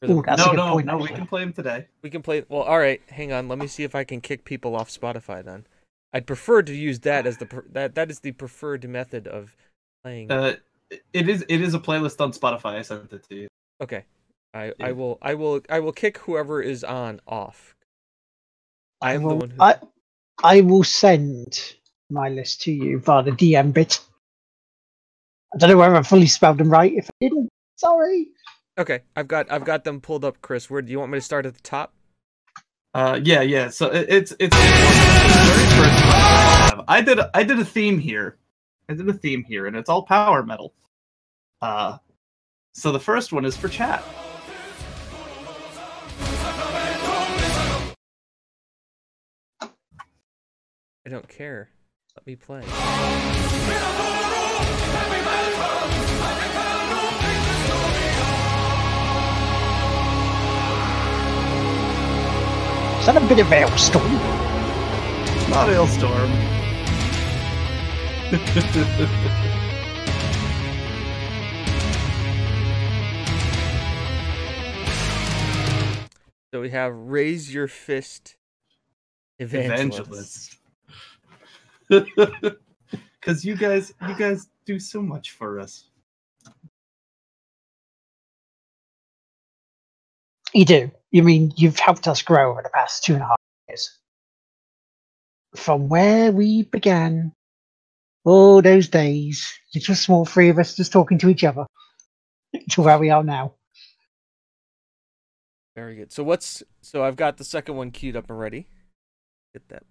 [0.00, 0.96] For the- Ooh, no, good no, point, no.
[0.96, 1.86] We can play them today.
[2.02, 2.44] we can play.
[2.48, 3.02] Well, all right.
[3.10, 3.48] Hang on.
[3.48, 5.44] Let me see if I can kick people off Spotify.
[5.44, 5.66] Then
[6.14, 9.54] I'd prefer to use that as the pre- that that is the preferred method of
[10.02, 10.30] playing.
[10.30, 10.54] Uh,
[11.12, 12.76] it is it is a playlist on Spotify.
[12.78, 13.48] I sent it to you.
[13.82, 14.04] okay.
[14.54, 14.72] I, yeah.
[14.80, 17.74] I will I will I will kick whoever is on off.
[19.00, 19.76] I am the will- one who I,
[20.44, 21.74] I will send
[22.10, 23.98] my list to you via the DM bit.
[25.54, 26.92] I don't know whether I fully spelled them right.
[26.94, 28.28] If I didn't, sorry.
[28.78, 30.68] Okay, I've got I've got them pulled up, Chris.
[30.68, 31.94] Where do you want me to start at the top?
[32.94, 33.70] Uh, yeah, yeah.
[33.70, 36.84] So it, it's it's the very first one I have.
[36.88, 38.36] I did a, I did a theme here.
[38.92, 40.74] I did a theme here, and it's all power metal.
[41.62, 41.96] Uh,
[42.74, 44.04] so the first one is for chat.
[49.62, 51.70] I don't care.
[52.16, 52.60] Let me play.
[52.60, 52.66] Is
[63.06, 64.04] that a bit of Ailstorm?
[64.04, 66.51] It's not Halestorm.
[76.52, 78.36] So we have raise your fist,
[79.38, 80.58] evangelist.
[81.90, 82.58] Evangelist.
[83.20, 85.84] Because you guys, you guys do so much for us.
[90.52, 90.90] You do.
[91.10, 93.36] You mean you've helped us grow over the past two and a half
[93.68, 93.96] years?
[95.54, 97.32] From where we began,
[98.24, 101.66] all those days, just a small three of us just talking to each other,
[102.70, 103.54] to where we are now.
[105.74, 106.12] Very good.
[106.12, 108.66] So what's so I've got the second one queued up and ready.
[109.54, 109.84] Get that.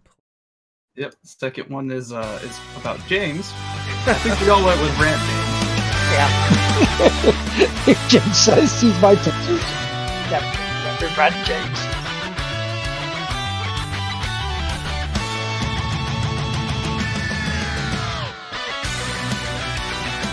[0.96, 1.16] Yep.
[1.24, 3.52] Second one is uh is about James.
[4.06, 5.52] I think we all went with Rant James.
[6.14, 7.38] Yeah.
[7.88, 9.64] If James says he's my Texas,
[10.30, 10.46] never,
[10.84, 12.01] never Brad James.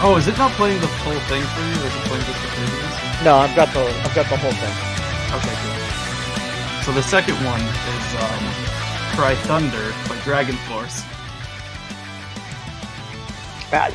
[0.01, 2.41] Oh, is it not playing the full thing for you, or is it playing just
[2.41, 3.25] the previews?
[3.25, 4.75] No, I've got the I've got the whole thing.
[5.35, 6.85] Okay, good.
[6.85, 8.45] So the second one is um,
[9.19, 11.03] Cry Thunder by Dragon Force.
[13.73, 13.93] Right.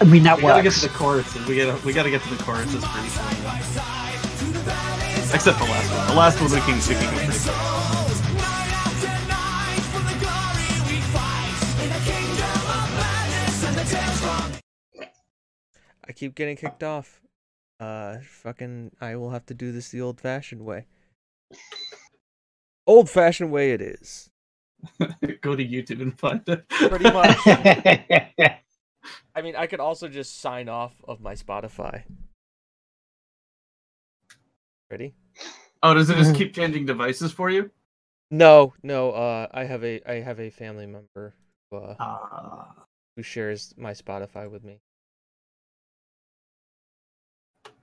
[0.00, 0.44] I mean that one.
[0.44, 1.46] we gotta get to the choruses.
[1.46, 3.04] We gotta we gotta get to the choruses each one.
[5.34, 6.06] Except the last one.
[6.08, 8.05] The last one we can we can go pretty quick.
[16.16, 17.20] Keep getting kicked off.
[17.78, 20.86] Uh, fucking, I will have to do this the old-fashioned way.
[22.86, 24.30] Old-fashioned way it is.
[25.40, 26.68] go to YouTube and find it.
[26.68, 27.36] Pretty much.
[29.34, 32.04] I mean, I could also just sign off of my Spotify.
[34.90, 35.14] Ready?
[35.82, 37.70] Oh, does it just keep changing devices for you?
[38.30, 39.10] No, no.
[39.12, 41.34] Uh, I have a I have a family member
[41.70, 42.84] who, uh, Ah.
[43.16, 44.80] who shares my Spotify with me,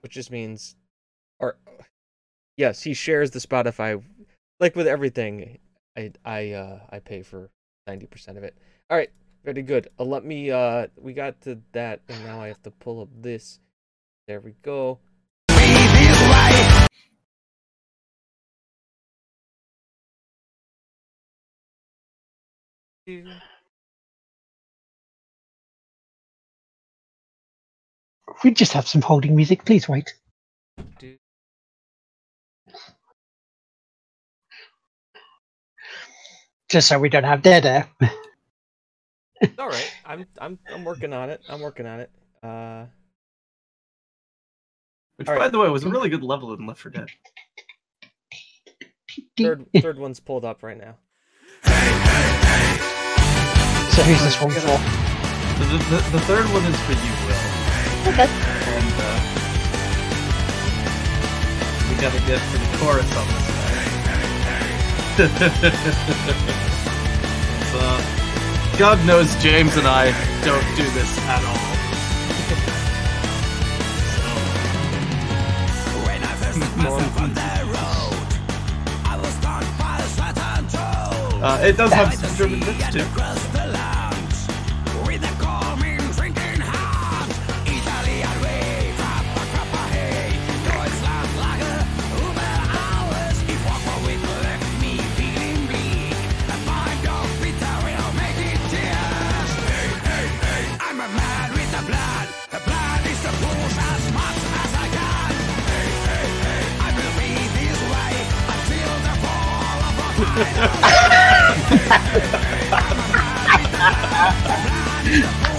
[0.04, 0.76] which just means,
[1.40, 1.58] or
[2.58, 4.04] yes, he shares the Spotify.
[4.60, 5.58] Like with everything,
[5.98, 7.50] I I uh I pay for
[7.88, 8.56] ninety percent of it.
[8.90, 9.10] All right,
[9.44, 9.88] very good.
[9.98, 10.52] Uh, let me.
[10.52, 13.60] Uh, we got to that, and now I have to pull up this.
[14.28, 15.00] There we go.
[28.44, 29.66] We just have some holding music.
[29.66, 30.14] Please wait.
[31.00, 31.20] Dude.
[36.70, 37.88] Just so we don't have dead air.
[39.42, 39.94] It's all right.
[40.06, 41.42] I'm I'm I'm working on it.
[41.50, 42.10] I'm working on it.
[42.42, 42.86] Uh,
[45.18, 45.52] Which, All by right.
[45.52, 47.08] the way, was a really good level in Left 4 Dead.
[49.38, 50.96] third third one's pulled up right now.
[53.94, 54.62] So who's this one for?
[54.62, 57.33] The, the, the third one is for you, Will.
[58.06, 58.28] Okay.
[58.28, 59.20] And uh,
[61.90, 63.44] we gotta get to the chorus on this.
[67.72, 67.80] so,
[68.78, 70.12] God knows James and I
[70.44, 71.74] don't do this at all.
[81.44, 83.33] Uh, it does have some German bits too.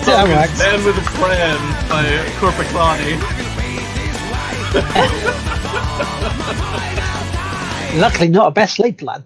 [0.06, 0.58] That works.
[0.58, 1.58] Man with a Plan
[1.88, 2.04] by
[2.38, 3.20] Korpiklaani.
[8.00, 9.24] Luckily, not a best laid plan.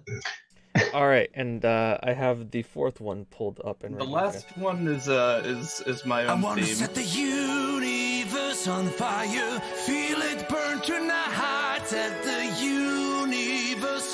[0.92, 4.10] All right, and uh, I have the fourth one pulled up and The ready.
[4.12, 6.74] last one is uh is is my I own wanna theme.
[6.74, 11.80] set the universe on fire, feel it burn tonight.
[11.86, 13.07] Set the universe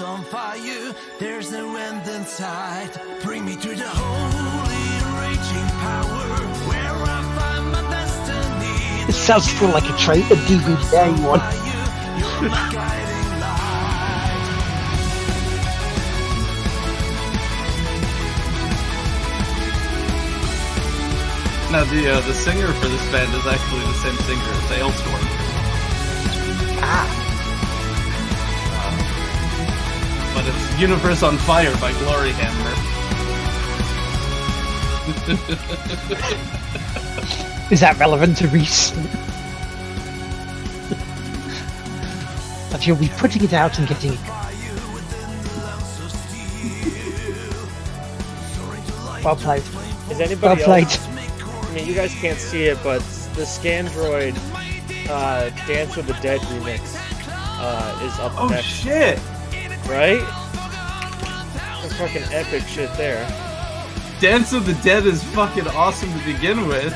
[0.01, 0.95] on fire.
[1.19, 2.91] There's no end in sight.
[3.23, 4.87] Bring me to the holy
[5.21, 6.27] raging power,
[6.69, 9.09] where I find my destiny.
[9.09, 11.41] It sounds full like a trait, a DVD one.
[12.19, 13.75] You're my guiding light.
[21.73, 25.25] Now the uh, the singer for this band is actually the same singer as Alestorm.
[26.87, 27.24] Ah.
[30.35, 32.75] But it's Universe on Fire by Gloryhammer.
[37.71, 38.91] Is that relevant to Reese?
[42.71, 44.21] but you'll be putting it out and getting it.
[49.25, 49.63] Well played.
[50.11, 50.85] Is anybody Well played.
[50.85, 51.09] else?
[51.09, 52.99] I mean, you guys can't see it, but
[53.35, 54.37] the Scandroid
[55.09, 56.81] uh, Dance with the Dead remix
[57.31, 58.65] uh, is up Oh next.
[58.67, 59.19] shit!
[59.89, 60.21] Right?
[61.83, 63.27] Some fucking epic shit there.
[64.21, 66.93] Dance of the Dead is fucking awesome to begin with.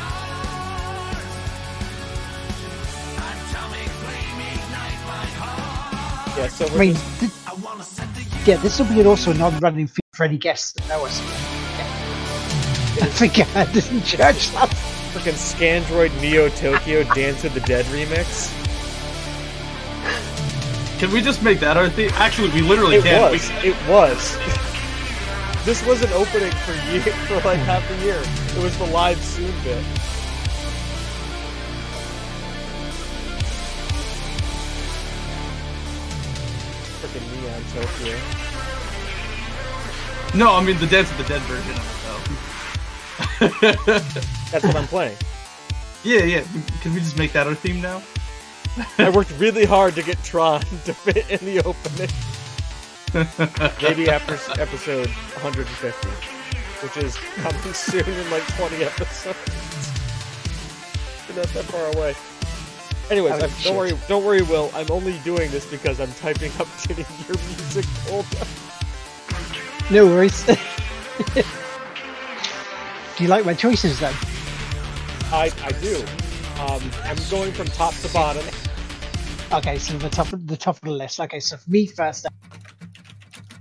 [6.36, 10.00] Yeah, so I we're mean, just, th- yeah, this will be also a non-running feed
[10.14, 11.20] for any guests that know us.
[13.00, 17.84] I think I had this in church fucking Scandroid Neo Tokyo Dance of the Dead
[17.86, 18.57] remix.
[20.98, 22.10] Can we just make that our theme?
[22.14, 23.30] Actually, we literally it can.
[23.30, 23.48] Was.
[23.48, 23.70] We...
[23.70, 24.36] It was.
[25.64, 28.20] this was an opening for year, for like half a year.
[28.20, 29.84] It was the live soon bit.
[36.98, 38.18] Freaking neon Tokyo.
[40.34, 41.86] No, I mean the Dance of the Dead version of
[43.40, 43.54] it,
[43.86, 43.98] though.
[44.50, 45.16] That's what I'm playing.
[46.04, 46.44] Yeah, yeah.
[46.80, 48.00] Can we just make that our theme now?
[48.98, 52.10] I worked really hard to get Tron to fit in the opening.
[53.82, 56.08] Maybe after episode 150,
[56.86, 59.38] which is coming soon in like 20 episodes.
[61.28, 62.14] We're not that far away.
[63.10, 64.70] Anyways, Oh, don't worry, don't worry, Will.
[64.74, 68.26] I'm only doing this because I'm typing up getting your music up.
[69.90, 70.44] No worries.
[73.16, 74.14] Do you like my choices then?
[75.32, 76.04] I I do.
[76.60, 78.44] Um, I'm going from top to bottom.
[79.50, 81.18] Okay, so the top of the top of the list.
[81.20, 82.26] Okay, so for me first,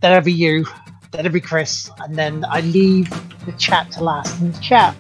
[0.01, 0.65] then be you,
[1.11, 3.09] then be Chris, and then I leave
[3.45, 4.37] the chat to last.
[4.41, 4.97] And the chat,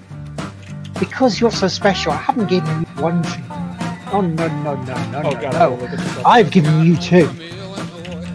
[0.97, 3.43] because you're so special, I haven't given you one thing.
[4.13, 5.71] Oh no no no no Oh no god, no!
[5.71, 6.25] will look at this up.
[6.25, 7.27] I've given you two,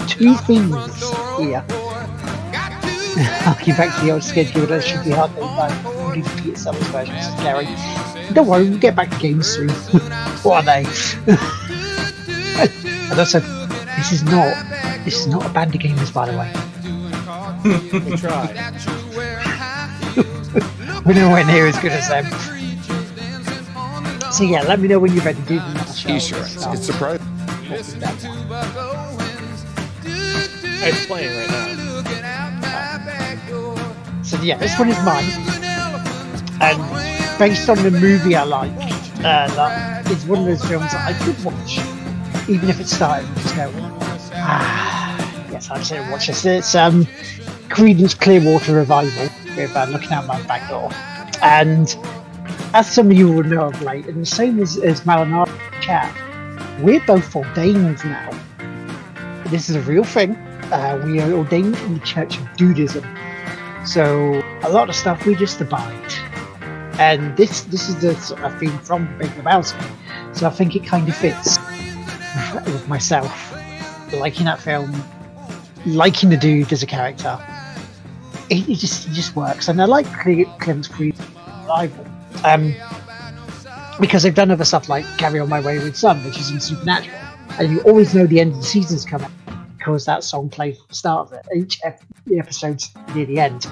[0.06, 1.64] two things here.
[3.46, 4.66] I'll get back to the old schedule.
[4.66, 5.86] That should be hard to find.
[5.86, 7.66] Only the Peter Sellers version, Gary.
[8.34, 9.70] Don't worry, we'll get back to games soon.
[10.42, 10.84] what are they?
[13.12, 14.56] and also, this is not
[15.04, 16.50] this is not a band of gamers, by the way.
[18.10, 18.56] We tried.
[21.04, 22.24] We're nowhere near as good as them.
[24.32, 26.08] So yeah, let me know when you're ready to do the next show.
[26.08, 26.58] Esurance.
[26.62, 27.26] So, It's surprising.
[27.26, 28.14] what was that?
[30.84, 31.68] It's playing right now.
[34.22, 35.28] So yeah, this one is mine,
[36.62, 38.72] and based on the movie I like,
[39.18, 41.78] uh, that it's one of those films that I could watch,
[42.48, 43.72] even if it started and just go,
[44.34, 46.44] ah, yes, I'd say watch this.
[46.44, 47.04] It's um,
[47.68, 50.90] Creedence Clearwater Revival with uh, Looking Out My Back Door,
[51.42, 51.96] and
[52.74, 56.12] as some of you will know of late, and the same as, as Malinara chat,
[56.80, 58.30] we're both ordained now.
[59.46, 60.34] This is a real thing.
[60.72, 63.06] Uh, we are ordained in the Church of Dudeism.
[63.86, 66.14] So a lot of stuff we just abide.
[66.98, 69.90] And this this is the sort of theme from Big Lebowski.
[70.34, 71.58] So I think it kind of fits
[72.66, 73.52] with- myself.
[74.12, 74.92] Liking that film,
[75.86, 77.38] liking the dude as a character.
[78.50, 79.68] It, it just just works.
[79.68, 81.16] And I like Cle- Clem's Creed
[81.66, 82.04] Rival.
[82.44, 82.74] Um
[84.00, 87.16] because they've done other stuff like Carry On My Wayward Son, which is in Supernatural.
[87.58, 89.30] And you always know the end of the season's coming
[89.78, 91.46] because that song plays at the start of it.
[91.54, 93.66] Each ep- the episode's near the end.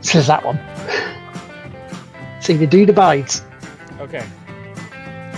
[0.00, 0.58] So that one.
[2.40, 3.42] See, the dude abides.
[4.00, 4.24] Okay.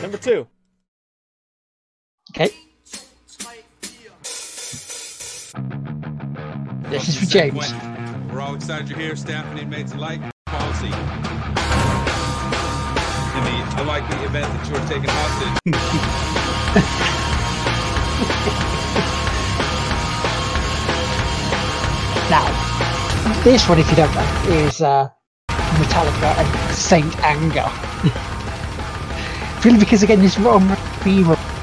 [0.02, 0.46] Number two.
[2.30, 2.50] Okay.
[6.90, 7.72] This is for James.
[8.32, 10.20] We're all excited you're here, staff and inmates alike.
[10.46, 10.86] Policy.
[10.86, 10.92] In
[13.44, 15.56] the unlikely event that you are taken hostage.
[22.30, 22.46] Now,
[23.42, 24.22] this one, if you don't know,
[24.52, 25.08] is uh,
[25.48, 27.66] Metallica and Saint Anger.
[29.62, 30.66] Really, because again, this wrong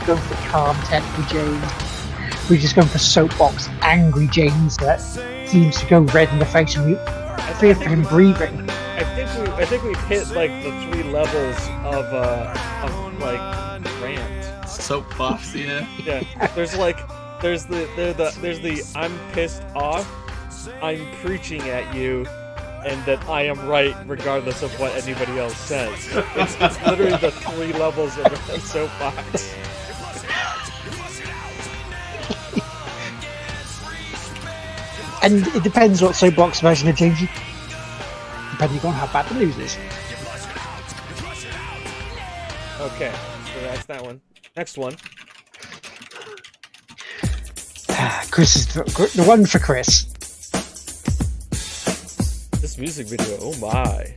[0.07, 2.49] going for calm tempo James.
[2.49, 5.01] We're just going for soapbox angry James that
[5.49, 6.95] seems to go red in the face and you
[7.55, 8.69] fear for him breathing.
[8.69, 13.83] I think we I think we've hit like the three levels of uh of like
[14.01, 14.69] rant.
[14.69, 15.85] Soapbox, yeah.
[16.05, 16.47] Yeah.
[16.55, 16.97] There's like
[17.41, 20.09] there's the there's the there's the I'm pissed off,
[20.81, 22.25] I'm preaching at you,
[22.85, 25.91] and that I am right regardless of what anybody else says.
[26.37, 29.53] It's, it's literally the three levels of a soapbox.
[35.23, 37.27] And it depends what soapbox version of James you
[38.51, 39.77] depending on how bad the news is.
[42.79, 43.11] Okay,
[43.53, 44.21] so that's that one.
[44.55, 44.95] Next one.
[47.89, 48.83] Ah, Chris is the,
[49.15, 50.05] the one for Chris.
[52.61, 54.13] This music video, oh my.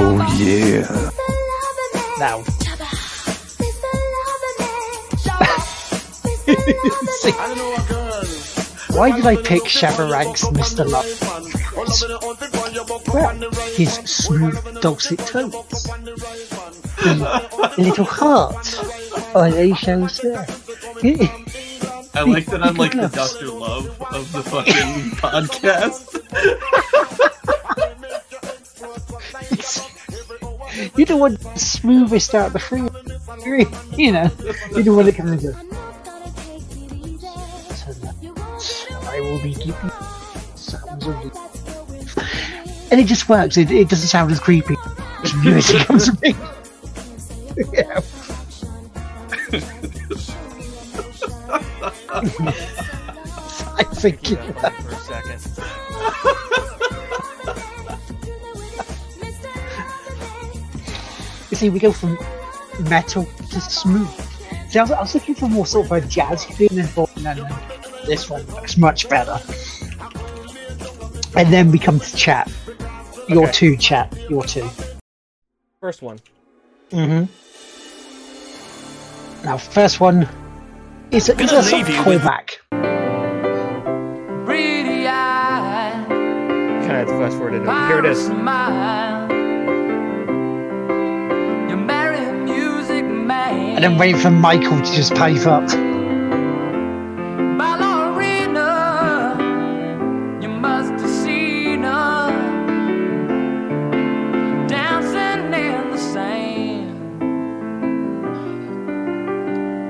[0.00, 1.10] Oh yeah.
[2.18, 2.38] Now,
[8.96, 10.08] why did I pick Shabba
[10.52, 10.88] Mr.
[10.88, 11.04] Love?
[13.12, 15.82] Well, his smooth, dulcet tones.
[17.02, 18.78] The little heart.
[19.34, 20.46] Oh, there shows there.
[22.14, 23.32] I like that I'm like the Nicholas.
[23.32, 24.72] Doctor Love of the fucking
[25.20, 26.14] podcast.
[30.98, 32.82] You don't want the smoothest out of the three.
[33.96, 34.30] You know,
[34.74, 35.54] you don't want it coming to.
[39.08, 39.90] I will be giving
[40.56, 41.14] sounds of.
[42.90, 43.56] And it just works.
[43.56, 44.76] It, it doesn't sound as creepy.
[45.22, 46.34] As music comes to me.
[47.72, 48.00] yeah.
[53.78, 54.30] I think.
[54.30, 54.72] Yeah.
[61.58, 62.16] You see, we go from
[62.88, 64.08] metal to smooth.
[64.68, 67.26] See, I was, I was looking for more sort of a jazz feeling involved, and
[67.26, 67.52] then
[68.06, 69.40] this one looks much better.
[71.34, 72.48] And then we come to chat.
[73.28, 73.52] Your Okay.
[73.52, 74.16] two, chat.
[74.30, 74.70] Your two.
[75.80, 76.20] First one.
[76.92, 77.24] Mm-hmm.
[79.44, 80.28] Now, first one
[81.10, 82.50] is a, is a sort of callback.
[86.86, 87.64] Kind of have to fast forward it.
[87.64, 88.28] Here it is.
[93.78, 95.62] And then wait for Michael to just pipe up.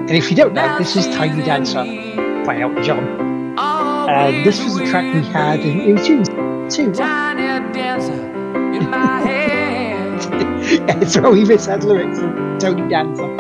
[0.02, 1.82] And if you don't know, this is Tiny Dancer
[2.44, 3.59] by Elton John.
[3.59, 6.27] And this was a track we had in iTunes
[6.70, 6.93] too.
[6.93, 10.23] Tiny Dancer in my head.
[10.70, 13.38] yeah, so we misheard lyrics of Tony Dancer.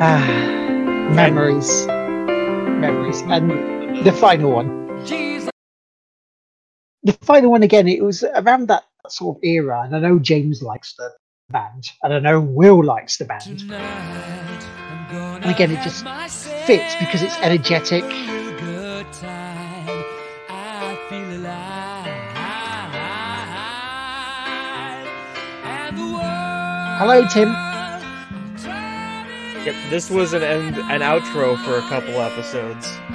[0.00, 1.86] Ah, memories.
[1.88, 3.20] Memories.
[3.22, 4.86] And the final one.
[7.02, 10.62] The final one again, it was around that sort of era, and I know James
[10.62, 11.10] likes the
[11.50, 13.64] band, and I know Will likes the band.
[15.10, 16.06] And again, it just
[16.64, 18.04] fits because it's energetic.
[27.00, 27.67] Hello, Tim.
[29.68, 32.86] Yep, this was an end, an outro for a couple episodes.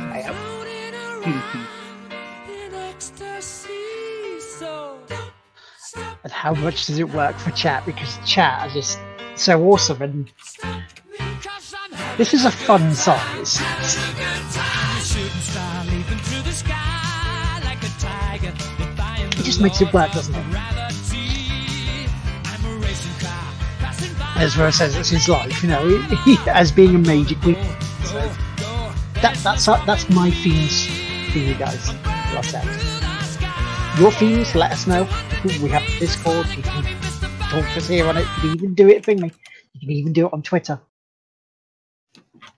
[6.24, 7.86] And how much does it work for chat?
[7.88, 9.00] Because chat are just
[9.36, 10.32] so awesome, and
[12.18, 13.20] this is a fun song.
[13.40, 13.60] It's,
[19.40, 20.63] it just makes it work, doesn't it?
[24.36, 26.06] As Rose says, it's his life, you know,
[26.48, 27.56] as being a major queen.
[28.04, 28.20] So
[29.22, 30.88] that, that's that's my themes
[31.32, 31.90] for you guys.
[32.36, 34.00] I said.
[34.00, 35.04] Your themes, let us know.
[35.44, 36.48] We have Discord.
[36.56, 38.26] You can talk to us here on it.
[38.38, 39.32] You can even do it me.
[39.74, 40.82] You can even do it on Twitter.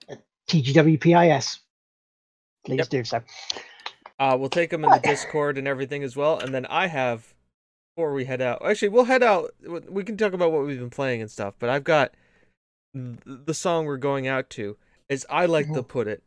[0.08, 1.58] At TGWPIS.
[2.64, 3.20] Please do so.
[4.18, 6.38] Uh, we'll take them in the Discord and everything as well.
[6.38, 7.34] And then I have,
[7.96, 9.52] before we head out, actually, we'll head out.
[9.88, 11.54] We can talk about what we've been playing and stuff.
[11.58, 12.12] But I've got
[12.92, 14.76] the song we're going out to,
[15.08, 16.22] as I like to put it,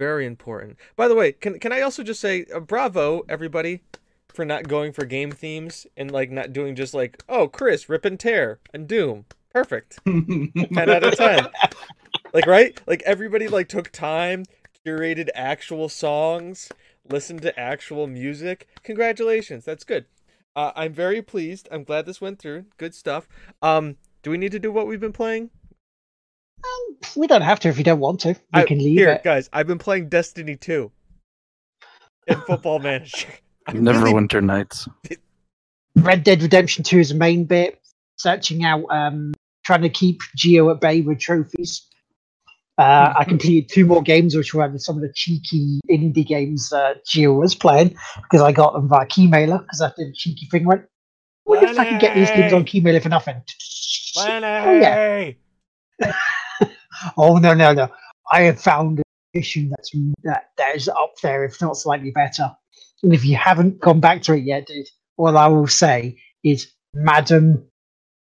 [0.00, 0.78] very important.
[0.96, 3.82] By the way, can can I also just say uh, bravo everybody
[4.34, 8.04] for not going for game themes and like not doing just like oh Chris rip
[8.04, 9.26] and tear and Doom.
[9.52, 10.00] Perfect.
[10.04, 11.46] Ten out of ten.
[12.34, 12.80] Like right?
[12.84, 14.44] Like everybody like took time
[14.84, 16.68] curated actual songs
[17.08, 18.66] listened to actual music.
[18.82, 19.64] Congratulations.
[19.64, 20.06] That's good
[20.56, 23.28] uh, i'm very pleased i'm glad this went through good stuff
[23.62, 25.50] um do we need to do what we've been playing
[27.16, 28.28] We don't have to if you don't want to.
[28.54, 29.24] We I- can leave here it.
[29.24, 30.90] guys i've been playing destiny 2
[32.28, 33.28] and football manager
[33.66, 34.88] I Never really- winter nights.
[35.94, 37.80] Red Dead Redemption 2 is the main bit.
[38.18, 39.34] Searching out, um,
[39.64, 41.86] trying to keep Geo at bay with trophies.
[42.78, 47.04] Uh, I completed two more games, which were some of the cheeky indie games that
[47.06, 50.64] Geo was playing because I got them via Keymailer because I did a cheeky thing.
[50.64, 50.86] Went,
[51.44, 53.42] wonder if I can get these games on Keymailer for nothing.
[54.16, 55.30] Oh, yeah.
[57.16, 57.88] Oh no, no, no!
[58.30, 59.90] I have found an issue that's
[60.22, 62.50] that that is up there, if not slightly better.
[63.02, 64.86] And if you haven't gone back to it yet, dude,
[65.16, 67.64] all I will say is Madam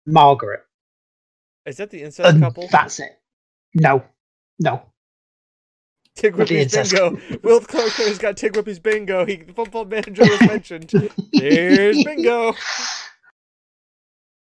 [0.07, 0.61] Margaret.
[1.67, 3.19] is that the incest And couple that's it.
[3.75, 4.05] No,
[4.59, 4.83] no.
[6.17, 7.17] Tig Whippy's bingo.
[7.45, 9.25] Will Clark's got Tig Whippy's bingo.
[9.25, 10.91] He football manager was mentioned.
[11.33, 12.55] There's bingo.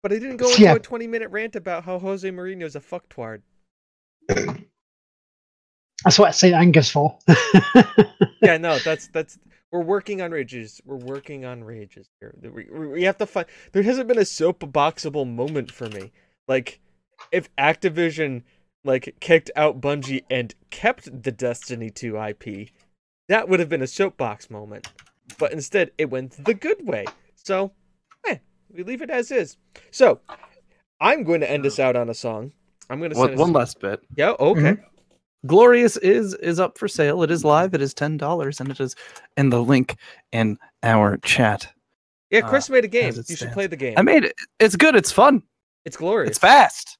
[0.03, 0.75] But I didn't go into Yeah.
[0.75, 3.41] a 20 minute rant about how Jose Mourinho's a fucktward.
[6.03, 6.53] That's what St.
[6.53, 7.17] Angus for.
[8.41, 9.39] Yeah, no, that's that's
[9.71, 10.81] we're working on rages.
[10.83, 12.35] We're working on rages here.
[12.41, 13.47] We, we we have to find.
[13.71, 16.11] There hasn't been a soapboxable moment for me.
[16.45, 16.81] Like,
[17.31, 18.43] if Activision
[18.83, 22.69] like kicked out Bungie and kept the Destiny 2 IP,
[23.29, 24.87] that would have been a soapbox moment.
[25.39, 27.05] But instead, it went the good way.
[27.35, 27.71] So,
[28.27, 28.37] eh,
[28.71, 29.57] we leave it as is.
[29.91, 30.19] So,
[30.99, 32.51] I'm going to end us out on a song.
[32.89, 34.01] I'm going to One, send us- one last bit.
[34.15, 34.33] Yeah.
[34.39, 34.77] Okay.
[35.45, 37.21] Glorious is is up for sale.
[37.21, 37.73] It is live.
[37.73, 38.95] It is ten dollars, and it is
[39.35, 39.97] in the link
[40.31, 41.67] in our chat.
[42.29, 43.09] Yeah, Chris uh, made a game.
[43.09, 43.95] as it You should play the game.
[43.97, 44.35] I made it.
[44.59, 44.95] It's good.
[44.95, 45.43] It's fun.
[45.83, 46.29] It's glorious.
[46.29, 46.97] It's fast.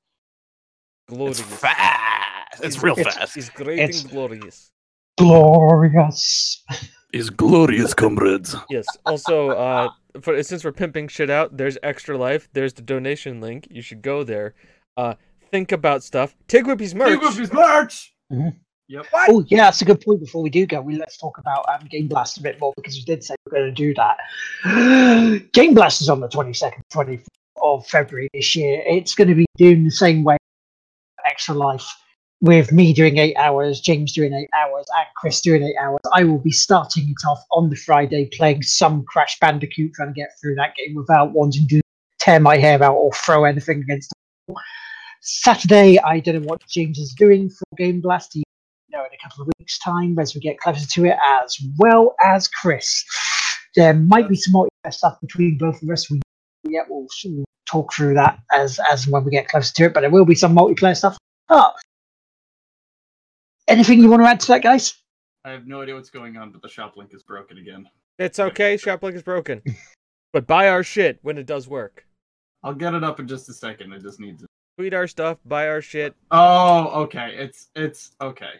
[1.07, 1.39] Glorious.
[1.39, 2.63] It's fast.
[2.63, 3.35] It's real It's- fast.
[3.35, 4.71] He's great It's- and glorious.
[5.17, 6.63] Glorious.
[7.11, 8.55] Is glorious, comrades.
[8.69, 8.85] Yes.
[9.05, 9.89] Also, uh,
[10.21, 12.49] for, since we're pimping shit out, there's Extra Life.
[12.53, 13.67] There's the donation link.
[13.69, 14.55] You should go there.
[14.97, 15.13] Uh,
[15.51, 16.35] think about stuff.
[16.47, 17.09] Tig Whippy's merch.
[17.09, 18.13] Tig Whippy's merch.
[18.31, 18.55] Mhm.
[18.87, 19.05] Yep.
[19.13, 20.19] Oh yeah, that's a good point.
[20.21, 22.95] Before we do go, we let's talk about um, Game Blast a bit more because
[22.95, 24.17] we did say we're going to do that.
[25.53, 27.19] Game Blast is on the twenty second, twenty
[27.61, 28.83] of February this year.
[28.85, 30.37] It's going to be doing the same way,
[31.25, 31.87] Extra Life,
[32.41, 36.01] with me doing eight hours, James doing eight hours, and Chris doing eight hours.
[36.13, 40.13] I will be starting it off on the Friday, playing some Crash Bandicoot, trying to
[40.13, 41.81] get through that game without wanting to
[42.19, 44.61] tear my hair out or throw anything against the wall.
[45.21, 48.35] Saturday, I don't know what James is doing for Game Blast.
[48.35, 48.43] You
[48.91, 52.13] know in a couple of weeks' time as we get closer to it, as well
[52.23, 53.05] as Chris.
[53.75, 56.11] There might be some more stuff between both of us.
[56.11, 56.21] We
[56.63, 59.93] yeah, we'll, we'll talk through that as as when we get closer to it.
[59.93, 61.17] But there will be some multiplayer stuff
[61.49, 61.75] up.
[63.67, 64.95] Anything you want to add to that, guys?
[65.45, 67.87] I have no idea what's going on, but the shop link is broken again.
[68.19, 68.77] It's okay.
[68.77, 69.61] Shop link is broken.
[70.33, 72.05] but buy our shit when it does work.
[72.63, 73.93] I'll get it up in just a second.
[73.93, 74.45] I just need to.
[74.77, 75.37] Tweet our stuff.
[75.45, 76.15] Buy our shit.
[76.31, 77.35] Oh, okay.
[77.37, 78.53] It's it's okay.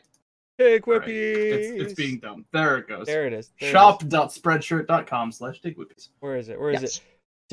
[0.59, 1.07] Tig All right.
[1.07, 1.51] Whippies.
[1.51, 2.45] It's, it's being done.
[2.53, 3.07] There it goes.
[3.07, 3.51] There it is.
[3.59, 3.71] There it is.
[3.71, 6.09] Shop.spreadshirt.com slash digwhippies.
[6.19, 6.59] Where is it?
[6.59, 6.97] Where is Yes.
[6.97, 7.03] it?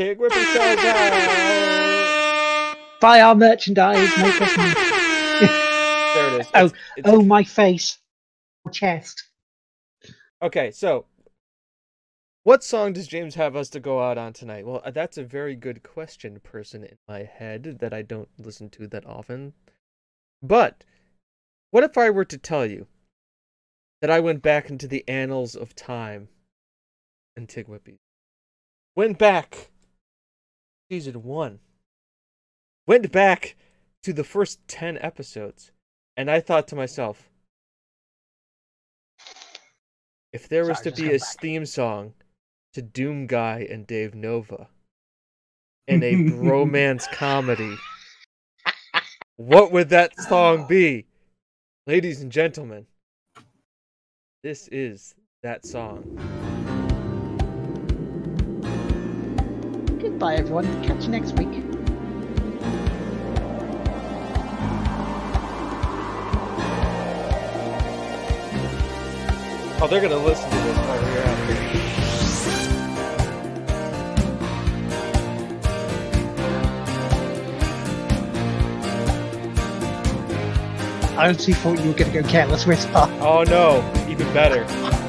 [0.00, 1.96] Tig Whippy sells out.
[3.02, 4.72] Buy our merchandise, make us money.
[6.14, 6.46] There it is.
[6.54, 7.98] Oh, It's- it's- oh, my face,
[8.72, 9.24] chest.
[10.40, 11.04] Okay, so
[12.44, 14.64] what song does James have us to go out on tonight?
[14.66, 18.70] Well, uh, that's a very good question, person in my head that I don't listen
[18.70, 19.52] to that often.
[20.42, 20.82] But
[21.72, 22.86] what if I were to tell you
[24.00, 26.30] that I went back into the annals of time
[27.36, 27.98] and Tig Whippy?
[28.96, 29.69] Went back
[30.90, 31.60] season one.
[32.86, 33.54] Went back
[34.02, 35.70] to the first 10 episodes.
[36.16, 37.30] And I thought to myself,
[40.32, 41.40] if there was Sorry, to be a back.
[41.40, 42.14] theme song
[42.74, 44.68] to Doom Guy and Dave Nova
[45.88, 47.76] in a bromance comedy,
[49.36, 51.06] what would that song be?
[51.86, 52.86] Ladies and gentlemen,
[54.42, 56.39] this is that song.
[60.20, 60.84] Goodbye, everyone.
[60.84, 61.48] Catch you next week.
[69.80, 71.56] Oh, they're gonna listen to this while we're out here.
[81.18, 83.08] I honestly thought you were going to go careless whisper.
[83.22, 84.66] Oh no, even better.